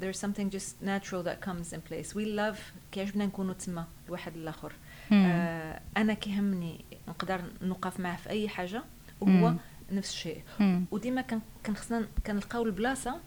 there's 0.00 0.18
something 0.18 0.48
just 0.50 0.72
natural 0.82 1.22
that 1.28 1.38
comes 1.48 1.72
in 1.72 1.80
place 1.90 2.14
we 2.14 2.24
love 2.24 2.58
كيعجبنا 2.92 3.26
نكونوا 3.26 3.54
تما 3.54 3.86
الواحد 4.06 4.36
للاخر 4.36 4.72
مم. 5.10 5.24
آه 5.26 5.80
انا 5.96 6.14
كيهمني 6.14 6.84
نقدر 7.08 7.40
نوقف 7.62 8.00
معه 8.00 8.16
في 8.16 8.30
اي 8.30 8.48
حاجه 8.48 8.82
وهو 9.20 9.30
مم. 9.50 9.56
نفس 9.92 10.10
الشيء 10.10 10.42
مم. 10.60 10.84
وديما 10.90 11.20
كان 11.20 11.40
كان 11.64 11.76
خصنا 11.76 12.06
كنلقاو 12.26 12.62
البلاصه 12.62 13.20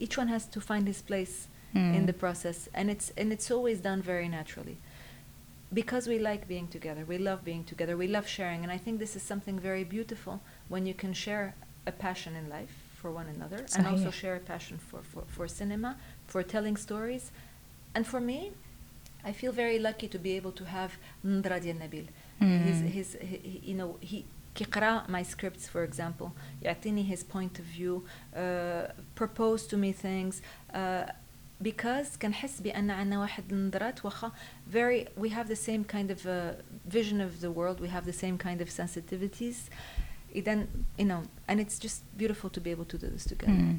each 0.00 0.16
one 0.16 0.28
has 0.28 0.56
to 0.56 0.60
find 0.60 0.86
his 0.88 1.02
place 1.12 1.48
in 1.74 1.78
مم. 1.78 2.06
the 2.06 2.12
process 2.24 2.68
and 2.74 2.86
it's 2.90 3.20
and 3.20 3.32
it's 3.32 3.50
always 3.50 3.78
done 3.80 4.02
very 4.02 4.28
naturally 4.28 4.76
because 5.74 6.08
we 6.08 6.18
like 6.18 6.48
being 6.48 6.66
together 6.76 7.04
we 7.12 7.18
love 7.18 7.40
being 7.44 7.64
together 7.72 7.96
we 7.96 8.08
love 8.16 8.26
sharing 8.36 8.60
and 8.64 8.72
i 8.72 8.78
think 8.84 8.94
this 9.04 9.14
is 9.18 9.22
something 9.32 9.56
very 9.68 9.84
beautiful 9.96 10.34
when 10.72 10.82
you 10.90 10.94
can 11.02 11.12
share 11.24 11.46
a 11.86 11.92
passion 12.06 12.32
in 12.40 12.48
life 12.58 12.74
for 13.04 13.10
one 13.10 13.26
another 13.34 13.64
and 13.76 13.86
also 13.86 14.10
صحيح. 14.10 14.20
share 14.20 14.36
a 14.36 14.40
passion 14.40 14.78
for, 14.78 15.00
for, 15.02 15.22
for 15.26 15.48
cinema 15.48 15.96
for 16.26 16.42
telling 16.42 16.76
stories 16.76 17.30
and 17.94 18.06
for 18.06 18.20
me 18.20 18.52
I 19.24 19.32
feel 19.32 19.52
very 19.52 19.78
lucky 19.78 20.08
to 20.08 20.18
be 20.18 20.32
able 20.36 20.52
to 20.52 20.64
have 20.64 20.92
Ndra 21.24 21.58
ديال 21.60 21.78
نبيل 21.78 22.06
his, 22.40 22.82
مم. 22.82 22.90
his, 22.90 23.16
he, 23.20 23.60
you 23.64 23.74
know 23.74 23.96
he 24.00 24.24
كيقرا 24.54 25.08
my 25.08 25.22
scripts 25.22 25.68
for 25.68 25.84
example 25.84 26.30
يعطيني 26.62 27.08
his 27.08 27.22
point 27.22 27.58
of 27.58 27.64
view 27.64 28.04
uh, 28.34 28.92
propose 29.14 29.66
to 29.66 29.76
me 29.76 29.92
things 29.92 30.42
uh, 30.74 31.10
because 31.62 32.16
كنحس 32.18 32.60
بان 32.60 32.90
عندنا 32.90 33.20
واحد 33.20 33.52
النظرات 33.52 34.04
واخا 34.04 34.32
very 34.72 35.06
we 35.16 35.28
have 35.28 35.48
the 35.48 35.56
same 35.56 35.84
kind 35.84 36.10
of 36.10 36.26
uh, 36.26 36.52
vision 36.86 37.20
of 37.20 37.40
the 37.40 37.50
world 37.50 37.80
we 37.80 37.88
have 37.88 38.06
the 38.06 38.12
same 38.12 38.38
kind 38.38 38.60
of 38.60 38.68
sensitivities 38.68 39.70
اذا 40.34 40.64
you 41.00 41.04
know 41.04 41.52
and 41.52 41.56
it's 41.60 41.78
just 41.86 42.22
beautiful 42.22 42.50
to 42.50 42.60
be 42.60 42.70
able 42.70 42.94
to 42.94 42.98
do 42.98 43.06
this 43.16 43.32
together 43.32 43.48
مم. 43.50 43.76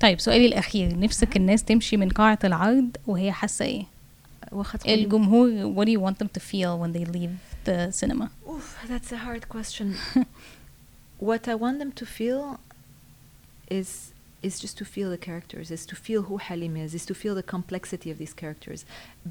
طيب 0.00 0.20
سؤالي 0.20 0.46
الاخير 0.46 0.98
نفسك 0.98 1.36
الناس 1.36 1.64
تمشي 1.64 1.96
من 1.96 2.08
قاعه 2.08 2.38
العرض 2.44 2.96
وهي 3.06 3.32
حاسه 3.32 3.64
ايه 3.64 3.84
واخا 4.52 4.78
تقولي- 4.78 4.94
الجمهور 5.04 5.74
what 5.74 5.86
do 5.88 5.90
you 5.90 6.00
want 6.06 6.18
them 6.24 6.28
to 6.38 6.40
feel 6.40 6.78
when 6.82 6.92
they 6.96 7.04
leave 7.16 7.30
the 7.68 7.90
cinema 8.00 8.28
Oof, 8.48 8.88
that's 8.88 9.12
a 9.12 9.18
hard 9.26 9.44
question. 9.48 9.86
what 11.30 11.42
I 11.48 11.54
want 11.54 11.78
them 11.82 11.92
to 12.00 12.06
feel 12.18 12.58
is 13.70 14.12
is 14.42 14.54
just 14.64 14.76
to 14.78 14.86
feel 14.94 15.08
the 15.10 15.22
characters, 15.28 15.66
is 15.70 15.84
to 15.92 15.94
feel 16.06 16.20
who 16.28 16.36
Halim 16.48 16.74
is, 16.84 16.94
is 16.94 17.04
to 17.10 17.14
feel 17.22 17.34
the 17.34 17.46
complexity 17.56 18.08
of 18.10 18.16
these 18.22 18.32
characters. 18.42 18.80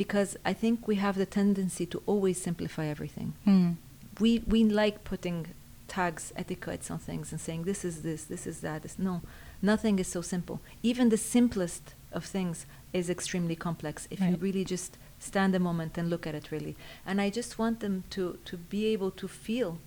Because 0.02 0.30
I 0.52 0.54
think 0.62 0.76
we 0.92 0.96
have 1.06 1.16
the 1.24 1.30
tendency 1.40 1.86
to 1.94 1.98
always 2.12 2.38
simplify 2.48 2.86
everything. 2.96 3.30
مم. 3.46 3.76
We 4.22 4.32
we 4.54 4.60
like 4.82 4.98
putting 5.12 5.46
tags, 5.89 6.33
etiquettes 6.37 6.91
on 6.91 6.99
things 6.99 7.31
and 7.33 7.41
saying 7.41 7.65
this 7.65 7.85
is 7.85 8.03
this, 8.03 8.25
this 8.25 8.47
is 8.47 8.61
that. 8.61 8.83
This. 8.83 8.99
No, 8.99 9.21
nothing 9.63 9.99
is 9.99 10.09
so 10.09 10.23
simple. 10.23 10.61
Even 10.83 11.09
the 11.11 11.17
simplest 11.17 11.95
of 12.13 12.25
things 12.25 12.67
is 12.93 13.11
extremely 13.11 13.57
complex 13.57 14.07
if 14.11 14.21
you 14.21 14.37
really 14.37 14.65
just 14.65 14.97
stand 15.19 15.55
a 15.55 15.59
moment 15.59 15.99
and 15.99 16.09
look 16.11 16.27
at 16.27 16.35
it 16.35 16.51
really. 16.51 16.77
And 17.07 17.21
I 17.21 17.31
just 17.31 17.59
want 17.59 17.81
them 17.81 18.05
to 18.11 18.39
to 18.45 18.57
be 18.57 18.87
able 18.87 19.11
to 19.13 19.29
feel, 19.29 19.79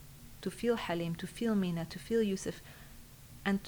to 0.41 0.49
feel 0.51 0.75
Halim, 0.75 1.15
to 1.15 1.27
feel 1.27 1.55
Mina, 1.55 1.85
to 1.85 1.99
feel 1.99 2.21
Yusuf, 2.21 2.61
and 3.45 3.59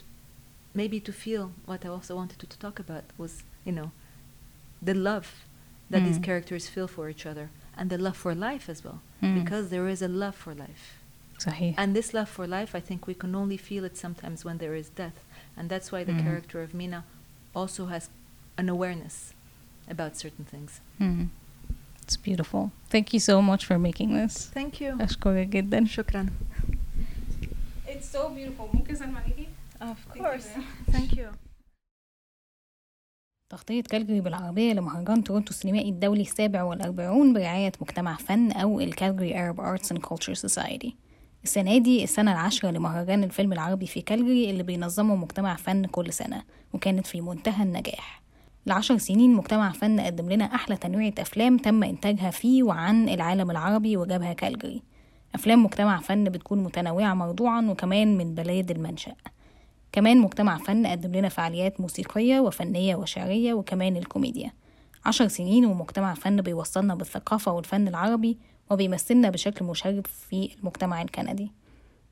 maybe 0.73 0.99
to 0.99 1.11
feel 1.11 1.51
what 1.65 1.85
I 1.85 1.89
also 1.89 2.15
wanted 2.15 2.39
to, 2.39 2.45
to 2.47 2.59
talk 2.59 2.79
about 2.79 3.03
was 3.17 3.43
you 3.65 3.71
know 3.71 3.91
the 4.81 4.93
love 4.93 5.45
that 5.89 6.03
these 6.03 6.19
Mm. 6.19 6.23
characters 6.23 6.67
feel 6.69 6.87
for 6.87 7.09
each 7.09 7.25
other 7.25 7.49
and 7.75 7.89
the 7.89 7.97
love 7.97 8.15
for 8.17 8.35
life 8.35 8.69
as 8.69 8.83
well 8.83 9.01
Mm. 9.21 9.43
because 9.43 9.69
there 9.69 9.87
is 9.87 10.01
a 10.03 10.07
love 10.07 10.35
for 10.35 10.53
life 10.53 10.98
صحيح 11.38 11.76
and 11.80 11.96
this 11.96 12.14
love 12.14 12.28
for 12.36 12.46
life 12.46 12.74
i 12.74 12.80
think 12.80 13.06
we 13.06 13.14
can 13.14 13.34
only 13.34 13.56
feel 13.58 13.84
it 13.84 13.96
sometimes 13.96 14.44
when 14.44 14.58
there 14.58 14.74
is 14.82 14.88
death 15.00 15.18
and 15.58 15.68
that's 15.70 15.88
why 15.92 16.04
the 16.04 16.12
Mm. 16.12 16.24
character 16.24 16.58
of 16.66 16.74
mina 16.74 17.00
also 17.54 17.86
has 17.94 18.04
an 18.60 18.68
awareness 18.68 19.16
about 19.90 20.12
certain 20.24 20.46
things 20.54 20.70
مم. 21.00 21.28
It's 22.06 22.18
beautiful. 22.28 22.62
Thank 22.94 23.06
you 23.14 23.20
so 23.30 23.36
much 23.50 23.62
for 23.68 23.76
making 23.88 24.08
this. 24.20 24.34
thank 24.58 24.74
you 24.80 25.02
أشكرك 25.02 25.46
جدا. 25.48 25.84
شكرا 25.84 26.26
It's 27.86 28.08
so 28.16 28.28
beautiful. 28.28 28.74
ممكن 28.74 28.92
أسلم 28.94 29.16
عليكي؟ 29.16 29.46
of 29.80 30.16
you 30.16 30.20
course 30.22 30.44
very 30.44 30.92
thank 30.96 31.16
you 31.16 31.26
تغطية 33.52 33.82
كالجري 33.82 34.20
بالعربية 34.20 34.72
لمهرجان 34.72 35.24
تورونتو 35.24 35.50
السينمائي 35.50 35.88
الدولي 35.88 36.22
السابع 36.22 36.62
والأربعون 36.62 37.32
برعاية 37.32 37.72
مجتمع 37.80 38.16
فن 38.16 38.52
أو 38.52 38.80
الكالجري 38.80 39.32
Arab 39.34 39.56
Arts 39.58 39.88
and 39.90 39.98
Culture 40.02 40.34
Society 40.34 40.90
السنة 41.43 41.77
دي 41.77 42.03
السنة 42.03 42.31
العاشرة 42.31 42.71
لمهرجان 42.71 43.23
الفيلم 43.23 43.53
العربي 43.53 43.85
في 43.87 44.01
كالجري 44.01 44.49
اللي 44.49 44.63
بينظمه 44.63 45.15
مجتمع 45.15 45.55
فن 45.55 45.85
كل 45.85 46.13
سنة 46.13 46.43
وكانت 46.73 47.07
في 47.07 47.21
منتهى 47.21 47.63
النجاح. 47.63 48.21
لعشر 48.65 48.97
سنين 48.97 49.33
مجتمع 49.33 49.71
فن 49.71 49.99
قدم 49.99 50.29
لنا 50.29 50.45
أحلى 50.45 50.77
تنويعة 50.77 51.13
أفلام 51.19 51.57
تم 51.57 51.83
إنتاجها 51.83 52.31
فيه 52.31 52.63
وعن 52.63 53.09
العالم 53.09 53.51
العربي 53.51 53.97
وجابها 53.97 54.33
كالجري. 54.33 54.83
أفلام 55.35 55.63
مجتمع 55.63 55.99
فن 55.99 56.23
بتكون 56.23 56.63
متنوعة 56.63 57.13
موضوعا 57.13 57.61
وكمان 57.61 58.17
من 58.17 58.35
بلاد 58.35 58.71
المنشأ. 58.71 59.15
كمان 59.91 60.17
مجتمع 60.17 60.57
فن 60.57 60.87
قدم 60.87 61.11
لنا 61.11 61.29
فعاليات 61.29 61.81
موسيقية 61.81 62.39
وفنية 62.39 62.95
وشعرية 62.95 63.53
وكمان 63.53 63.97
الكوميديا. 63.97 64.51
عشر 65.05 65.27
سنين 65.27 65.65
ومجتمع 65.65 66.13
فن 66.13 66.41
بيوصلنا 66.41 66.95
بالثقافة 66.95 67.51
والفن 67.51 67.87
العربي 67.87 68.37
وبيمثلنا 68.69 69.29
بشكل 69.29 69.65
مشرف 69.65 70.25
في 70.29 70.55
المجتمع 70.59 71.01
الكندي. 71.01 71.51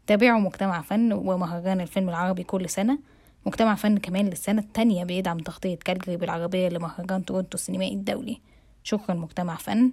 تابعوا 0.07 0.39
مجتمع 0.39 0.81
فن 0.81 1.13
ومهرجان 1.13 1.81
الفيلم 1.81 2.09
العربي 2.09 2.43
كل 2.43 2.69
سنة. 2.69 2.99
مجتمع 3.45 3.75
فن 3.75 3.97
كمان 3.97 4.25
للسنة 4.29 4.61
التانية 4.61 5.03
بيدعم 5.03 5.37
تغطية 5.37 5.75
كالجري 5.75 6.17
بالعربية 6.17 6.69
لمهرجان 6.69 7.25
تورونتو 7.25 7.55
السينمائي 7.55 7.93
الدولي. 7.93 8.41
شكرا 8.83 9.15
مجتمع 9.15 9.55
فن 9.55 9.91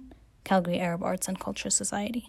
Calgary 0.49 0.79
Arab 0.79 1.01
Arts 1.01 1.27
and 1.27 1.39
Culture 1.39 1.71
Society. 1.71 2.25